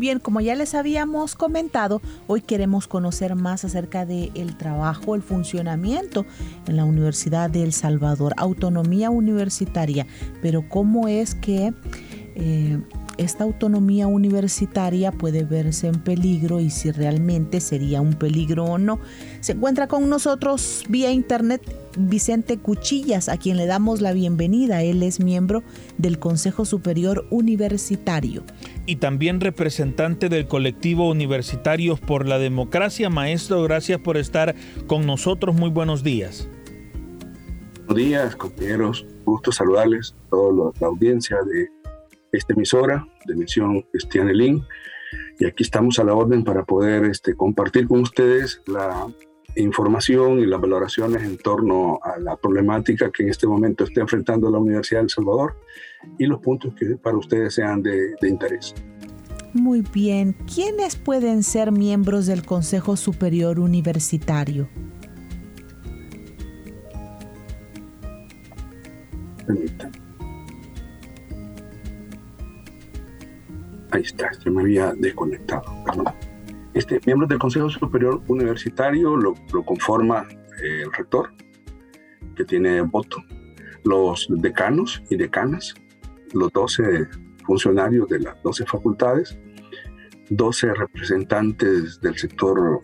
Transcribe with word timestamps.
Bien, 0.00 0.18
como 0.18 0.40
ya 0.40 0.56
les 0.56 0.74
habíamos 0.74 1.36
comentado, 1.36 2.02
hoy 2.26 2.40
queremos 2.40 2.88
conocer 2.88 3.36
más 3.36 3.64
acerca 3.64 4.04
del 4.04 4.32
el 4.34 4.56
trabajo, 4.56 5.14
el 5.14 5.22
funcionamiento 5.22 6.26
en 6.66 6.76
la 6.76 6.84
Universidad 6.84 7.50
de 7.50 7.62
El 7.62 7.72
Salvador, 7.72 8.34
autonomía 8.36 9.10
universitaria, 9.10 10.06
pero 10.42 10.68
cómo 10.68 11.06
es 11.06 11.34
que 11.36 11.72
eh, 12.34 12.80
esta 13.18 13.44
autonomía 13.44 14.06
universitaria 14.06 15.12
puede 15.12 15.44
verse 15.44 15.88
en 15.88 16.00
peligro 16.00 16.58
y 16.58 16.70
si 16.70 16.90
realmente 16.90 17.60
sería 17.60 18.00
un 18.00 18.14
peligro 18.14 18.64
o 18.64 18.78
no. 18.78 18.98
Se 19.40 19.52
encuentra 19.52 19.88
con 19.88 20.08
nosotros 20.08 20.84
vía 20.88 21.10
internet 21.10 21.60
Vicente 21.98 22.56
Cuchillas, 22.56 23.28
a 23.28 23.36
quien 23.36 23.58
le 23.58 23.66
damos 23.66 24.00
la 24.00 24.12
bienvenida. 24.12 24.82
Él 24.82 25.02
es 25.02 25.20
miembro 25.20 25.62
del 25.98 26.18
Consejo 26.18 26.64
Superior 26.64 27.26
Universitario 27.30 28.42
y 28.90 28.96
también 28.96 29.40
representante 29.40 30.28
del 30.28 30.48
colectivo 30.48 31.08
Universitarios 31.08 32.00
por 32.00 32.26
la 32.26 32.40
Democracia. 32.40 33.08
Maestro, 33.08 33.62
gracias 33.62 34.00
por 34.00 34.16
estar 34.16 34.56
con 34.88 35.06
nosotros. 35.06 35.54
Muy 35.54 35.70
buenos 35.70 36.02
días. 36.02 36.48
Buenos 37.86 37.96
días, 37.96 38.34
compañeros. 38.34 39.06
Gusto 39.24 39.52
saludarles 39.52 40.16
a 40.26 40.30
toda 40.30 40.72
la 40.80 40.88
audiencia 40.88 41.36
de 41.46 41.68
esta 42.32 42.52
emisora 42.52 43.06
de 43.26 43.36
Misión 43.36 43.82
Cristiana. 43.92 44.32
Y 44.34 45.46
aquí 45.46 45.62
estamos 45.62 46.00
a 46.00 46.04
la 46.04 46.14
orden 46.14 46.42
para 46.42 46.64
poder 46.64 47.04
este, 47.04 47.36
compartir 47.36 47.86
con 47.86 48.00
ustedes 48.00 48.60
la 48.66 49.06
información 49.56 50.38
y 50.38 50.46
las 50.46 50.60
valoraciones 50.60 51.22
en 51.22 51.36
torno 51.38 51.98
a 52.02 52.18
la 52.18 52.36
problemática 52.36 53.10
que 53.10 53.22
en 53.22 53.30
este 53.30 53.46
momento 53.46 53.84
está 53.84 54.00
enfrentando 54.00 54.50
la 54.50 54.58
Universidad 54.58 55.00
de 55.00 55.04
El 55.04 55.10
Salvador 55.10 55.56
y 56.18 56.26
los 56.26 56.40
puntos 56.40 56.74
que 56.74 56.96
para 56.96 57.16
ustedes 57.16 57.54
sean 57.54 57.82
de, 57.82 58.14
interés. 58.22 58.74
Muy 59.52 59.82
bien. 59.92 60.36
¿Quiénes 60.52 60.96
pueden 60.96 61.42
ser 61.42 61.72
miembros 61.72 62.26
del 62.26 62.44
Consejo 62.44 62.96
Superior 62.96 63.58
Universitario? 63.58 64.68
Ahí 73.90 74.02
está, 74.02 74.32
se 74.34 74.50
me 74.50 74.62
había 74.62 74.92
desconectado. 74.92 75.64
Este, 76.74 77.00
miembros 77.04 77.28
del 77.28 77.38
Consejo 77.38 77.68
Superior 77.68 78.22
Universitario 78.28 79.16
lo, 79.16 79.34
lo 79.52 79.64
conforma 79.64 80.26
eh, 80.62 80.82
el 80.84 80.92
rector, 80.92 81.32
que 82.36 82.44
tiene 82.44 82.80
voto, 82.82 83.22
los 83.84 84.28
decanos 84.30 85.02
y 85.10 85.16
decanas, 85.16 85.74
los 86.32 86.52
12 86.52 87.08
funcionarios 87.44 88.08
de 88.08 88.20
las 88.20 88.40
12 88.42 88.66
facultades, 88.66 89.36
12 90.30 90.74
representantes 90.74 92.00
del 92.00 92.16
sector 92.16 92.82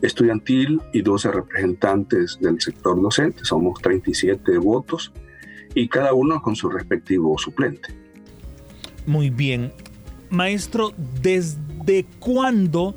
estudiantil 0.00 0.80
y 0.92 1.02
12 1.02 1.32
representantes 1.32 2.38
del 2.40 2.60
sector 2.60 3.00
docente. 3.00 3.44
Somos 3.44 3.80
37 3.82 4.58
votos 4.58 5.12
y 5.74 5.88
cada 5.88 6.14
uno 6.14 6.40
con 6.40 6.56
su 6.56 6.70
respectivo 6.70 7.36
suplente. 7.38 7.88
Muy 9.06 9.30
bien. 9.30 9.72
Maestro, 10.30 10.92
¿desde 11.22 12.04
cuándo 12.18 12.94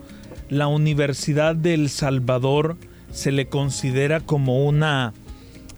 la 0.51 0.67
Universidad 0.67 1.55
de 1.55 1.73
El 1.73 1.89
Salvador 1.89 2.75
se 3.09 3.31
le 3.31 3.47
considera 3.47 4.19
como 4.19 4.67
una 4.67 5.13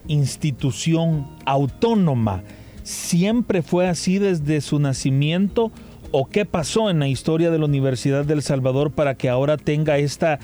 institución 0.08 1.28
autónoma? 1.46 2.44
¿Siempre 2.82 3.62
fue 3.62 3.88
así 3.88 4.18
desde 4.18 4.62
su 4.62 4.80
nacimiento? 4.80 5.72
¿O 6.12 6.28
qué 6.28 6.46
pasó 6.46 6.90
en 6.90 7.00
la 7.00 7.08
historia 7.08 7.52
de 7.52 7.60
la 7.60 7.66
Universidad 7.66 8.26
del 8.26 8.42
Salvador 8.42 8.92
para 8.92 9.14
que 9.14 9.30
ahora 9.30 9.58
tenga 9.58 10.00
esta 10.00 10.40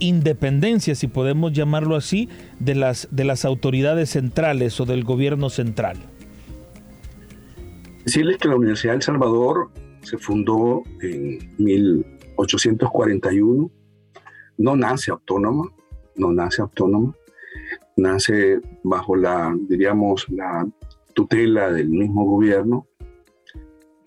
independencia, 0.00 0.94
si 0.94 1.06
podemos 1.06 1.54
llamarlo 1.54 1.96
así, 1.96 2.28
de 2.60 2.74
las, 2.74 3.08
de 3.10 3.24
las 3.24 3.46
autoridades 3.46 4.10
centrales 4.10 4.78
o 4.80 4.84
del 4.84 5.02
gobierno 5.02 5.48
central? 5.48 5.96
Decirles 8.04 8.36
que 8.36 8.48
la 8.48 8.56
Universidad 8.56 8.92
del 8.92 9.02
Salvador 9.02 9.70
se 10.02 10.18
fundó 10.18 10.82
en 11.00 11.38
1841, 12.38 13.70
no 14.58 14.76
nace 14.76 15.10
autónoma, 15.10 15.64
no 16.16 16.32
nace 16.32 16.62
autónoma, 16.62 17.14
nace 17.96 18.60
bajo 18.82 19.16
la, 19.16 19.56
diríamos, 19.68 20.28
la 20.28 20.66
tutela 21.14 21.70
del 21.72 21.88
mismo 21.88 22.24
gobierno, 22.24 22.86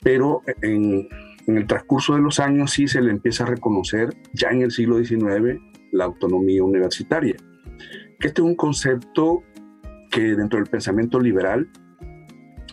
pero 0.01 0.41
en, 0.61 1.07
el 1.47 1.67
transcurso 1.67 2.15
de 2.15 2.21
los 2.21 2.39
años 2.39 2.71
sí 2.71 2.87
se 2.87 3.01
le 3.01 3.11
empieza 3.11 3.43
a 3.43 3.47
reconocer, 3.47 4.09
ya 4.33 4.49
en 4.49 4.61
el 4.61 4.71
siglo 4.71 5.03
XIX, 5.03 5.59
la 5.91 6.05
autonomía 6.05 6.63
universitaria, 6.63 7.35
este 8.19 8.41
es 8.41 8.47
un 8.47 8.55
concepto 8.55 9.43
que 10.09 10.21
dentro 10.35 10.57
del 10.57 10.69
pensamiento 10.69 11.19
liberal 11.19 11.69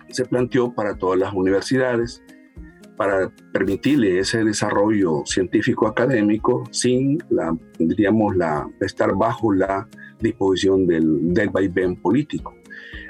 se 0.09 0.25
planteó 0.25 0.75
para 0.75 0.97
todas 0.97 1.19
las 1.19 1.35
universidades, 1.35 2.23
para 2.97 3.31
permitirle 3.53 4.19
ese 4.19 4.45
desarrollo 4.45 5.23
científico 5.25 5.87
académico 5.87 6.65
sin 6.71 7.19
la, 7.31 7.57
la, 7.79 8.69
estar 8.81 9.15
bajo 9.15 9.53
la 9.53 9.89
disposición 10.21 10.87
del, 10.87 11.35
del 11.35 11.51
vaivén 11.51 11.97
político. 11.97 12.55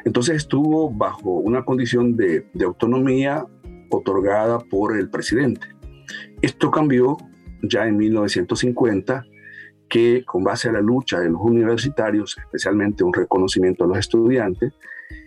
Entonces 0.04 0.36
estuvo 0.36 0.90
bajo 0.90 1.30
una 1.30 1.64
condición 1.64 2.16
de, 2.16 2.46
autonomía 2.64 3.46
otorgada 3.90 4.58
por 4.58 4.96
el 4.96 5.10
presidente. 5.10 5.66
Esto 6.40 6.70
cambió 6.70 7.16
ya 7.62 7.86
en 7.86 7.96
1950, 7.96 9.24
que 9.88 10.24
con 10.24 10.42
base 10.42 10.68
a 10.68 10.72
la 10.72 10.80
lucha 10.80 11.20
de 11.20 11.30
los 11.30 11.40
universitarios, 11.40 12.36
especialmente 12.38 13.04
un 13.04 13.12
reconocimiento 13.12 13.84
a 13.84 13.86
los 13.86 13.98
estudiantes, 13.98 14.72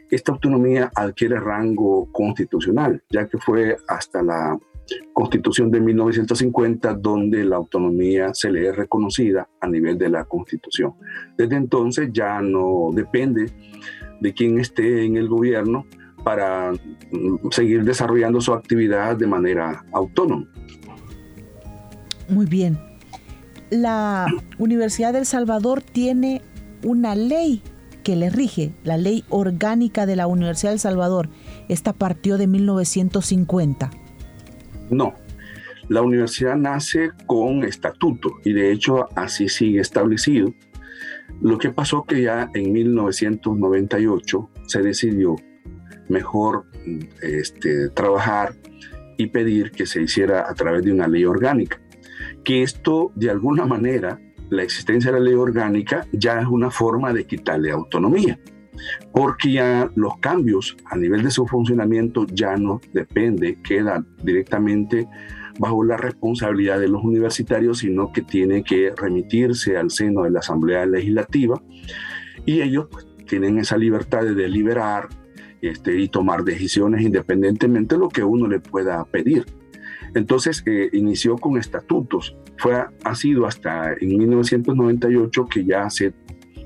esta 0.09 0.31
autonomía 0.31 0.91
adquiere 0.95 1.39
rango 1.39 2.11
constitucional, 2.11 3.01
ya 3.09 3.27
que 3.27 3.37
fue 3.37 3.77
hasta 3.87 4.21
la 4.21 4.57
constitución 5.13 5.71
de 5.71 5.81
1950 5.81 6.93
donde 6.95 7.43
la 7.43 7.55
autonomía 7.55 8.33
se 8.33 8.51
le 8.51 8.69
es 8.69 8.75
reconocida 8.75 9.47
a 9.59 9.67
nivel 9.67 9.97
de 9.97 10.09
la 10.09 10.25
constitución. 10.25 10.93
Desde 11.37 11.55
entonces 11.55 12.09
ya 12.13 12.41
no 12.41 12.89
depende 12.93 13.51
de 14.19 14.33
quien 14.33 14.59
esté 14.59 15.05
en 15.05 15.17
el 15.17 15.27
gobierno 15.27 15.85
para 16.23 16.71
mm, 16.71 17.49
seguir 17.51 17.83
desarrollando 17.83 18.41
su 18.41 18.53
actividad 18.53 19.15
de 19.15 19.27
manera 19.27 19.83
autónoma. 19.91 20.47
Muy 22.29 22.45
bien. 22.45 22.77
La 23.69 24.27
Universidad 24.57 25.13
del 25.13 25.25
Salvador 25.25 25.81
tiene 25.81 26.41
una 26.83 27.15
ley 27.15 27.61
que 28.05 28.15
le 28.15 28.29
rige, 28.29 28.71
la 28.83 28.97
ley 28.97 29.25
orgánica 29.29 30.05
de 30.05 30.15
la 30.15 30.27
Universidad 30.27 30.71
del 30.71 30.79
Salvador. 30.79 31.27
Esta 31.67 31.91
partió 31.91 32.37
de 32.37 32.47
1950. 32.47 33.89
No, 34.91 35.15
la 35.89 36.03
universidad 36.03 36.55
nace 36.55 37.11
con 37.25 37.63
estatuto 37.63 38.29
y 38.45 38.53
de 38.53 38.71
hecho 38.71 39.09
así 39.15 39.49
sigue 39.49 39.81
establecido 39.81 40.53
lo 41.41 41.57
que 41.57 41.71
pasó 41.71 42.03
que 42.03 42.21
ya 42.21 42.49
en 42.53 42.71
1998 42.71 44.49
se 44.67 44.81
decidió 44.81 45.35
mejor 46.07 46.65
este, 47.21 47.89
trabajar 47.89 48.55
y 49.17 49.27
pedir 49.27 49.71
que 49.71 49.85
se 49.85 50.03
hiciera 50.03 50.49
a 50.49 50.53
través 50.53 50.83
de 50.83 50.91
una 50.91 51.07
ley 51.07 51.25
orgánica. 51.25 51.81
Que 52.43 52.63
esto, 52.63 53.11
de 53.15 53.29
alguna 53.29 53.65
manera, 53.65 54.19
la 54.49 54.63
existencia 54.63 55.11
de 55.11 55.19
la 55.19 55.25
ley 55.25 55.33
orgánica 55.33 56.07
ya 56.11 56.39
es 56.39 56.47
una 56.47 56.71
forma 56.71 57.13
de 57.13 57.25
quitarle 57.25 57.71
autonomía, 57.71 58.39
porque 59.11 59.53
ya 59.53 59.89
los 59.95 60.17
cambios 60.17 60.75
a 60.85 60.97
nivel 60.97 61.23
de 61.23 61.31
su 61.31 61.47
funcionamiento 61.47 62.25
ya 62.27 62.55
no 62.55 62.81
depende, 62.93 63.57
queda 63.61 64.03
directamente 64.23 65.07
bajo 65.57 65.83
la 65.83 65.97
responsabilidad 65.97 66.79
de 66.79 66.89
los 66.89 67.03
universitarios, 67.03 67.79
sino 67.79 68.11
que 68.11 68.21
tiene 68.21 68.63
que 68.63 68.93
remitirse 68.95 69.77
al 69.77 69.89
seno 69.89 70.23
de 70.23 70.31
la 70.31 70.39
Asamblea 70.39 70.85
Legislativa 70.85 71.61
y 72.45 72.61
ellos 72.61 72.87
pues, 72.91 73.07
tienen 73.27 73.57
esa 73.57 73.77
libertad 73.77 74.23
de 74.23 74.35
deliberar 74.35 75.09
este, 75.61 75.99
y 75.99 76.09
tomar 76.09 76.43
decisiones 76.43 77.01
independientemente 77.01 77.95
de 77.95 77.99
lo 77.99 78.09
que 78.09 78.23
uno 78.23 78.47
le 78.47 78.59
pueda 78.59 79.03
pedir. 79.05 79.45
Entonces 80.15 80.63
eh, 80.65 80.89
inició 80.93 81.37
con 81.37 81.57
estatutos. 81.57 82.35
Fue, 82.57 82.73
ha 83.03 83.15
sido 83.15 83.45
hasta 83.45 83.93
en 83.93 84.17
1998 84.17 85.45
que 85.47 85.65
ya 85.65 85.89
se 85.89 86.13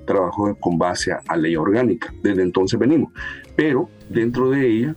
trabajó 0.05 0.55
con 0.55 0.77
base 0.77 1.11
a, 1.11 1.35
ley 1.35 1.55
orgánica. 1.55 2.13
Desde 2.23 2.43
entonces 2.43 2.79
venimos. 2.79 3.11
Pero 3.55 3.89
dentro 4.09 4.49
de 4.51 4.67
ella, 4.67 4.95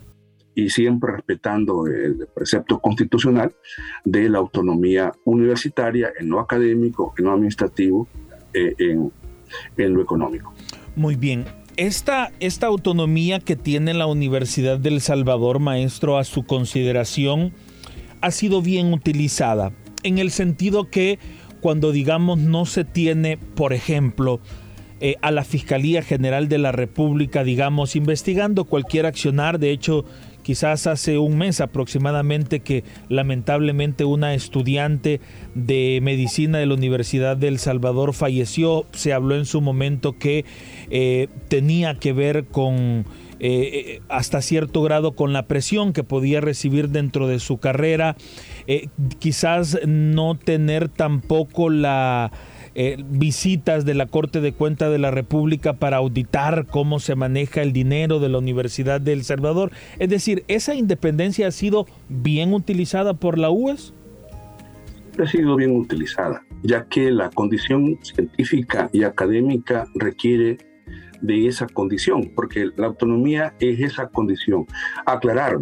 y 0.54 0.68
siempre 0.68 1.12
respetando 1.12 1.86
el 1.86 2.28
precepto 2.34 2.78
constitucional 2.78 3.54
de 4.04 4.28
la 4.28 4.38
autonomía 4.38 5.12
universitaria 5.24 6.12
en 6.18 6.28
lo 6.28 6.40
académico, 6.40 7.14
en 7.16 7.24
lo 7.24 7.32
administrativo, 7.32 8.06
eh, 8.52 8.74
en, 8.78 9.10
en 9.78 9.94
lo 9.94 10.02
económico. 10.02 10.52
Muy 10.94 11.16
bien. 11.16 11.46
Esta, 11.78 12.32
esta 12.38 12.66
autonomía 12.66 13.40
que 13.40 13.56
tiene 13.56 13.94
la 13.94 14.04
Universidad 14.04 14.78
del 14.78 15.00
Salvador, 15.00 15.58
maestro, 15.58 16.18
a 16.18 16.24
su 16.24 16.44
consideración, 16.44 17.54
ha 18.22 18.30
sido 18.30 18.62
bien 18.62 18.92
utilizada, 18.92 19.72
en 20.02 20.18
el 20.18 20.30
sentido 20.30 20.88
que 20.88 21.18
cuando 21.60 21.92
digamos 21.92 22.38
no 22.38 22.66
se 22.66 22.84
tiene, 22.84 23.36
por 23.36 23.72
ejemplo, 23.72 24.40
eh, 25.00 25.16
a 25.20 25.32
la 25.32 25.44
Fiscalía 25.44 26.02
General 26.02 26.48
de 26.48 26.58
la 26.58 26.70
República, 26.70 27.44
digamos, 27.44 27.96
investigando 27.96 28.64
cualquier 28.64 29.04
accionar, 29.04 29.58
de 29.58 29.72
hecho, 29.72 30.04
quizás 30.42 30.86
hace 30.86 31.18
un 31.18 31.38
mes 31.38 31.60
aproximadamente 31.60 32.60
que 32.60 32.84
lamentablemente 33.08 34.04
una 34.04 34.34
estudiante 34.34 35.20
de 35.54 35.98
medicina 36.02 36.58
de 36.58 36.66
la 36.66 36.74
Universidad 36.74 37.36
del 37.36 37.58
Salvador 37.58 38.12
falleció. 38.12 38.86
Se 38.92 39.12
habló 39.12 39.36
en 39.36 39.46
su 39.46 39.60
momento 39.60 40.18
que 40.18 40.44
eh, 40.90 41.28
tenía 41.48 41.94
que 41.94 42.12
ver 42.12 42.44
con 42.44 43.04
eh, 43.44 44.00
hasta 44.08 44.40
cierto 44.40 44.82
grado 44.82 45.12
con 45.12 45.32
la 45.32 45.46
presión 45.46 45.92
que 45.92 46.04
podía 46.04 46.40
recibir 46.40 46.88
dentro 46.88 47.26
de 47.26 47.40
su 47.40 47.58
carrera, 47.58 48.16
eh, 48.66 48.88
quizás 49.18 49.78
no 49.84 50.36
tener 50.36 50.88
tampoco 50.88 51.68
la 51.68 52.30
eh, 52.74 52.96
visitas 53.06 53.84
de 53.84 53.92
la 53.94 54.06
Corte 54.06 54.40
de 54.40 54.52
Cuenta 54.52 54.88
de 54.88 54.98
la 54.98 55.10
República 55.10 55.74
para 55.74 55.98
auditar 55.98 56.66
cómo 56.66 57.00
se 57.00 57.14
maneja 57.14 57.60
el 57.60 57.72
dinero 57.74 58.18
de 58.18 58.30
la 58.30 58.38
Universidad 58.38 58.98
de 58.98 59.12
El 59.12 59.24
Salvador. 59.24 59.72
Es 59.98 60.08
decir, 60.08 60.44
¿esa 60.48 60.74
independencia 60.74 61.48
ha 61.48 61.50
sido 61.50 61.86
bien 62.08 62.54
utilizada 62.54 63.12
por 63.12 63.38
la 63.38 63.50
UES? 63.50 63.92
Ha 65.18 65.26
sido 65.26 65.56
bien 65.56 65.76
utilizada, 65.76 66.42
ya 66.62 66.86
que 66.86 67.10
la 67.10 67.28
condición 67.28 67.98
científica 68.02 68.88
y 68.92 69.02
académica 69.02 69.86
requiere 69.94 70.56
de 71.22 71.46
esa 71.46 71.66
condición, 71.66 72.30
porque 72.34 72.70
la 72.76 72.88
autonomía 72.88 73.54
es 73.60 73.80
esa 73.80 74.08
condición. 74.08 74.66
Aclarar, 75.06 75.56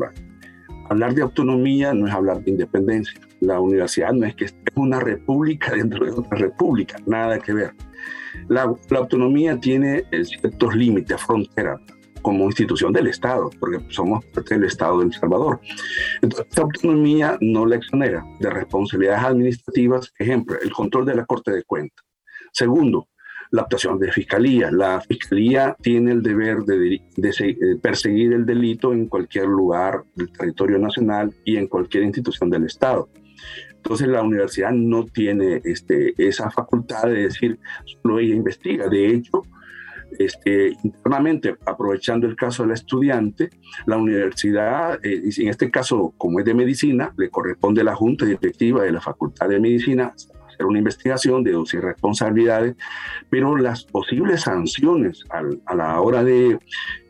hablar 0.88 1.14
de 1.14 1.22
autonomía 1.22 1.94
no 1.94 2.06
es 2.08 2.12
hablar 2.12 2.42
de 2.42 2.50
independencia 2.50 3.20
la 3.40 3.58
universidad 3.58 4.12
no 4.12 4.26
es 4.26 4.34
que 4.34 4.44
es 4.46 4.54
una 4.74 5.00
república 5.00 5.72
dentro 5.74 6.04
de 6.04 6.12
otra 6.12 6.38
república, 6.38 6.96
nada 7.06 7.38
que 7.38 7.52
ver. 7.52 7.74
La, 8.48 8.62
autonomía 8.62 9.58
tiene 9.58 10.04
eh, 10.12 10.24
ciertos 10.24 10.74
límites, 10.74 11.20
fronteras, 11.20 11.80
como 12.22 12.44
institución 12.44 12.92
del 12.92 13.08
Estado, 13.08 13.50
porque 13.58 13.80
somos 13.88 14.24
parte 14.26 14.54
del 14.54 14.64
Estado 14.64 14.98
de 14.98 15.06
El 15.06 15.12
Salvador. 15.12 15.60
Entonces, 16.20 16.46
esta 16.48 16.62
autonomía 16.62 17.38
no 17.40 17.66
la 17.66 17.76
exonera 17.76 18.24
de 18.38 18.50
responsabilidades 18.50 19.24
administrativas, 19.24 20.12
ejemplo, 20.18 20.56
el 20.60 20.70
control 20.70 21.06
de 21.06 21.14
la 21.16 21.24
Corte 21.24 21.50
de 21.50 21.64
Cuentas. 21.64 22.04
Segundo, 22.52 23.08
la 23.50 23.62
actuación 23.62 23.98
de 23.98 24.12
fiscalía. 24.12 24.70
La 24.70 25.00
fiscalía 25.00 25.76
tiene 25.80 26.12
el 26.12 26.22
deber 26.22 26.58
de, 26.60 27.00
de, 27.16 27.78
perseguir 27.82 28.32
el 28.32 28.46
delito 28.46 28.92
en 28.92 29.08
cualquier 29.08 29.46
lugar 29.46 30.04
del 30.14 30.30
territorio 30.32 30.78
nacional 30.78 31.32
y 31.44 31.56
en 31.56 31.66
cualquier 31.66 32.04
institución 32.04 32.50
del 32.50 32.64
Estado. 32.64 33.08
Entonces 33.74 34.08
la 34.08 34.22
universidad 34.22 34.72
no 34.72 35.06
tiene 35.06 35.62
este, 35.64 36.12
esa 36.18 36.50
facultad 36.50 37.04
de 37.04 37.22
decir, 37.22 37.58
solo 38.02 38.18
ella 38.18 38.34
investiga. 38.34 38.88
De 38.88 39.06
hecho, 39.06 39.42
este, 40.18 40.76
internamente, 40.82 41.56
aprovechando 41.64 42.26
el 42.26 42.36
caso 42.36 42.62
de 42.62 42.68
la 42.68 42.74
estudiante, 42.74 43.48
la 43.86 43.96
universidad, 43.96 45.04
eh, 45.04 45.22
en 45.36 45.48
este 45.48 45.70
caso, 45.70 46.12
como 46.18 46.40
es 46.40 46.44
de 46.44 46.54
medicina, 46.54 47.14
le 47.16 47.30
corresponde 47.30 47.80
a 47.80 47.84
la 47.84 47.94
junta 47.94 48.26
directiva 48.26 48.82
de 48.82 48.92
la 48.92 49.00
Facultad 49.00 49.48
de 49.48 49.60
Medicina 49.60 50.12
una 50.64 50.78
investigación, 50.78 51.42
deducir 51.42 51.80
responsabilidades, 51.80 52.76
pero 53.28 53.56
las 53.56 53.84
posibles 53.84 54.42
sanciones 54.42 55.24
a 55.30 55.74
la 55.74 56.00
hora 56.00 56.24
de 56.24 56.58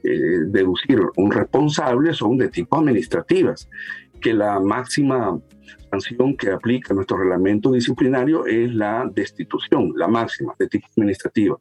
eh, 0.03 0.19
deducir 0.47 1.01
un 1.17 1.31
responsable 1.31 2.15
son 2.15 2.39
de 2.39 2.49
tipo 2.49 2.79
administrativas, 2.79 3.69
que 4.21 4.35
la 4.35 4.61
máxima 4.61 5.39
sanción 5.91 6.37
que 6.37 6.51
aplica 6.51 6.95
nuestro 6.95 7.19
reglamento 7.19 7.73
disciplinario 7.73 8.47
es 8.47 8.73
la 8.75 9.11
destitución, 9.13 9.93
la 9.97 10.09
máxima, 10.09 10.55
de 10.59 10.69
tipo 10.69 10.87
administrativo. 10.97 11.61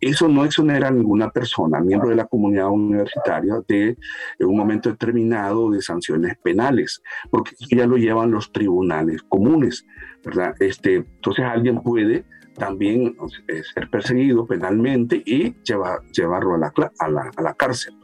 Eso 0.00 0.28
no 0.28 0.44
exonera 0.44 0.88
a 0.88 0.90
ninguna 0.90 1.30
persona, 1.30 1.80
miembro 1.80 2.08
de 2.08 2.16
la 2.16 2.26
comunidad 2.26 2.70
universitaria, 2.70 3.60
de 3.68 3.96
en 4.38 4.46
un 4.46 4.56
momento 4.56 4.90
determinado 4.90 5.70
de 5.70 5.82
sanciones 5.82 6.36
penales, 6.42 7.02
porque 7.30 7.52
ya 7.70 7.86
lo 7.86 7.96
llevan 7.96 8.30
los 8.30 8.52
tribunales 8.52 9.22
comunes, 9.28 9.84
¿verdad? 10.24 10.54
Este, 10.60 10.96
entonces 10.96 11.44
alguien 11.44 11.82
puede 11.82 12.24
también 12.54 13.16
eh, 13.48 13.62
ser 13.74 13.88
perseguido 13.88 14.46
penalmente 14.46 15.22
y 15.24 15.54
llevar, 15.62 16.00
llevarlo 16.12 16.54
a 16.54 16.58
la, 16.58 16.72
a 16.98 17.08
la, 17.08 17.30
a 17.36 17.42
la 17.42 17.54
cárcel. 17.54 17.94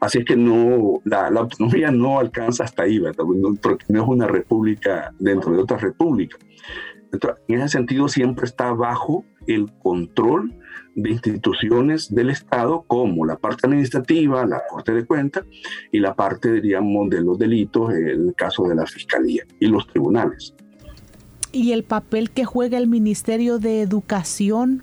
Así 0.00 0.18
es 0.18 0.24
que 0.24 0.36
no, 0.36 1.00
la, 1.04 1.28
autonomía 1.28 1.90
no 1.90 2.18
alcanza 2.18 2.64
hasta 2.64 2.84
ahí, 2.84 3.00
porque 3.00 3.80
no 3.88 4.02
es 4.02 4.08
una 4.08 4.26
república 4.26 5.12
dentro 5.18 5.52
de 5.52 5.62
otra 5.62 5.78
república. 5.78 6.36
en 7.48 7.60
ese 7.60 7.68
sentido, 7.68 8.08
siempre 8.08 8.46
está 8.46 8.72
bajo 8.72 9.24
el 9.46 9.70
control 9.82 10.54
de 10.94 11.10
instituciones 11.10 12.14
del 12.14 12.30
Estado, 12.30 12.84
como 12.86 13.24
la 13.24 13.36
parte 13.36 13.66
administrativa, 13.66 14.44
la 14.46 14.62
Corte 14.68 14.92
de 14.92 15.06
Cuentas, 15.06 15.44
y 15.90 16.00
la 16.00 16.14
parte, 16.14 16.52
diríamos, 16.52 17.08
de 17.10 17.22
los 17.22 17.38
delitos, 17.38 17.92
el 17.94 18.34
caso 18.36 18.64
de 18.64 18.74
la 18.74 18.86
Fiscalía 18.86 19.44
y 19.58 19.66
los 19.66 19.86
tribunales. 19.86 20.54
¿Y 21.52 21.72
el 21.72 21.84
papel 21.84 22.30
que 22.30 22.44
juega 22.44 22.78
el 22.78 22.88
Ministerio 22.88 23.58
de 23.58 23.82
Educación 23.82 24.82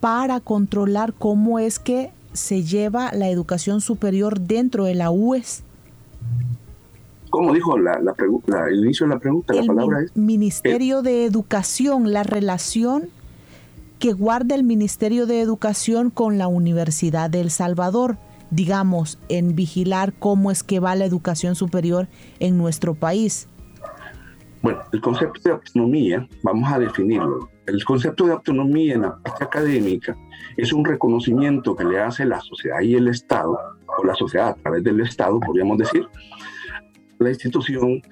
para 0.00 0.40
controlar 0.40 1.14
cómo 1.14 1.58
es 1.58 1.78
que 1.78 2.10
se 2.32 2.62
lleva 2.62 3.12
la 3.12 3.28
educación 3.28 3.80
superior 3.80 4.40
dentro 4.40 4.84
de 4.84 4.94
la 4.94 5.10
UES? 5.10 5.62
¿Cómo 7.30 7.52
dijo 7.52 7.78
la, 7.78 8.00
el 8.70 8.84
inicio 8.84 9.06
de 9.06 9.14
la 9.14 9.20
pregunta? 9.20 9.54
la 9.54 9.64
palabra 9.64 10.02
es. 10.02 10.16
Ministerio 10.16 11.02
de 11.02 11.24
Educación, 11.24 12.12
la 12.12 12.22
relación 12.22 13.10
que 13.98 14.12
guarda 14.12 14.54
el 14.54 14.64
Ministerio 14.64 15.26
de 15.26 15.40
Educación 15.40 16.10
con 16.10 16.38
la 16.38 16.48
Universidad 16.48 17.28
de 17.30 17.40
El 17.40 17.50
Salvador, 17.50 18.16
digamos, 18.50 19.18
en 19.28 19.54
vigilar 19.54 20.14
cómo 20.18 20.50
es 20.50 20.62
que 20.62 20.80
va 20.80 20.94
la 20.94 21.04
educación 21.04 21.54
superior 21.54 22.08
en 22.38 22.56
nuestro 22.56 22.94
país. 22.94 23.48
Bueno, 24.60 24.80
el 24.92 25.00
concepto 25.00 25.40
de 25.44 25.50
autonomía, 25.52 26.28
vamos 26.42 26.72
a 26.72 26.78
definirlo. 26.78 27.48
El 27.66 27.84
concepto 27.84 28.26
de 28.26 28.32
autonomía 28.32 28.94
en 28.94 29.02
la 29.02 29.16
parte 29.16 29.44
académica 29.44 30.16
es 30.56 30.72
un 30.72 30.84
reconocimiento 30.84 31.76
que 31.76 31.84
le 31.84 32.00
hace 32.00 32.24
la 32.24 32.40
sociedad 32.40 32.80
y 32.80 32.96
el 32.96 33.08
Estado, 33.08 33.56
o 33.98 34.04
la 34.04 34.14
sociedad 34.14 34.48
a 34.48 34.54
través 34.54 34.82
del 34.82 35.00
Estado, 35.00 35.38
podríamos 35.38 35.78
decir, 35.78 36.08
la 37.18 37.28
institución, 37.28 38.02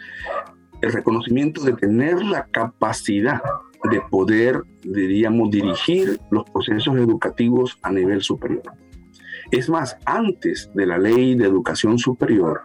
el 0.83 0.93
reconocimiento 0.93 1.63
de 1.65 1.73
tener 1.73 2.23
la 2.25 2.47
capacidad 2.47 3.41
de 3.91 4.01
poder, 4.03 4.63
diríamos, 4.83 5.51
dirigir 5.51 6.21
los 6.31 6.45
procesos 6.51 6.97
educativos 6.97 7.79
a 7.83 7.91
nivel 7.91 8.23
superior. 8.23 8.63
Es 9.51 9.69
más, 9.69 9.97
antes 10.05 10.71
de 10.75 10.87
la 10.87 10.99
ley 10.99 11.35
de 11.37 11.47
educación 11.47 11.99
superior, 11.99 12.63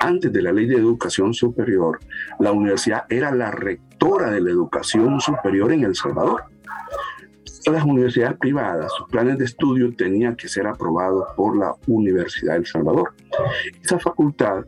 antes 0.00 0.32
de 0.32 0.42
la 0.42 0.52
ley 0.52 0.66
de 0.66 0.76
educación 0.76 1.34
superior, 1.34 2.00
la 2.40 2.52
universidad 2.52 3.04
era 3.08 3.30
la 3.32 3.50
rectora 3.50 4.30
de 4.30 4.40
la 4.40 4.50
educación 4.50 5.20
superior 5.20 5.72
en 5.72 5.84
El 5.84 5.94
Salvador. 5.94 6.44
Las 7.70 7.84
universidades 7.84 8.38
privadas, 8.38 8.90
sus 8.96 9.06
planes 9.08 9.36
de 9.38 9.44
estudio 9.44 9.94
tenían 9.94 10.34
que 10.34 10.48
ser 10.48 10.66
aprobados 10.66 11.26
por 11.36 11.56
la 11.56 11.74
Universidad 11.86 12.58
de 12.58 12.64
Salvador. 12.64 13.14
Esa 13.82 13.98
facultad 13.98 14.64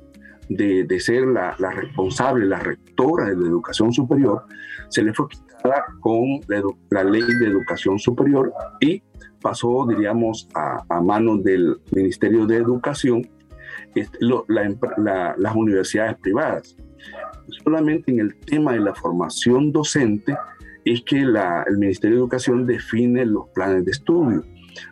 de, 0.51 1.01
ser 1.01 1.27
la, 1.27 1.57
responsable, 1.57 2.45
la 2.45 2.59
rectora 2.59 3.31
de 3.31 3.37
la 3.37 3.47
educación 3.47 3.91
superior, 3.91 4.45
se 4.91 5.03
le 5.03 5.15
fue 5.15 5.29
quitada 5.29 5.85
con 6.01 6.43
la, 6.91 7.05
ley 7.05 7.23
de 7.41 7.47
educación 7.47 7.99
superior 7.99 8.53
y 8.81 9.03
pasó, 9.41 9.87
diríamos, 9.89 10.47
a, 10.55 10.85
a 10.91 11.01
manos 11.01 11.43
del 11.43 11.81
Ministerio 11.93 12.45
de 12.45 12.57
Educación 12.57 13.27
este, 13.95 14.19
las 14.21 15.55
universidades 15.55 16.17
privadas. 16.19 16.77
Solamente 17.65 18.13
en 18.13 18.21
el 18.21 18.37
tema 18.41 18.73
de 18.73 18.81
la 18.81 18.95
formación 18.95 19.73
docente 19.73 20.37
es 20.85 21.03
que 21.03 21.21
el 21.21 21.79
Ministerio 21.79 22.17
de 22.17 22.23
Educación 22.23 22.67
define 22.67 23.25
los 23.27 23.49
planes 23.51 23.85
de 23.85 23.91
estudio. 23.93 24.45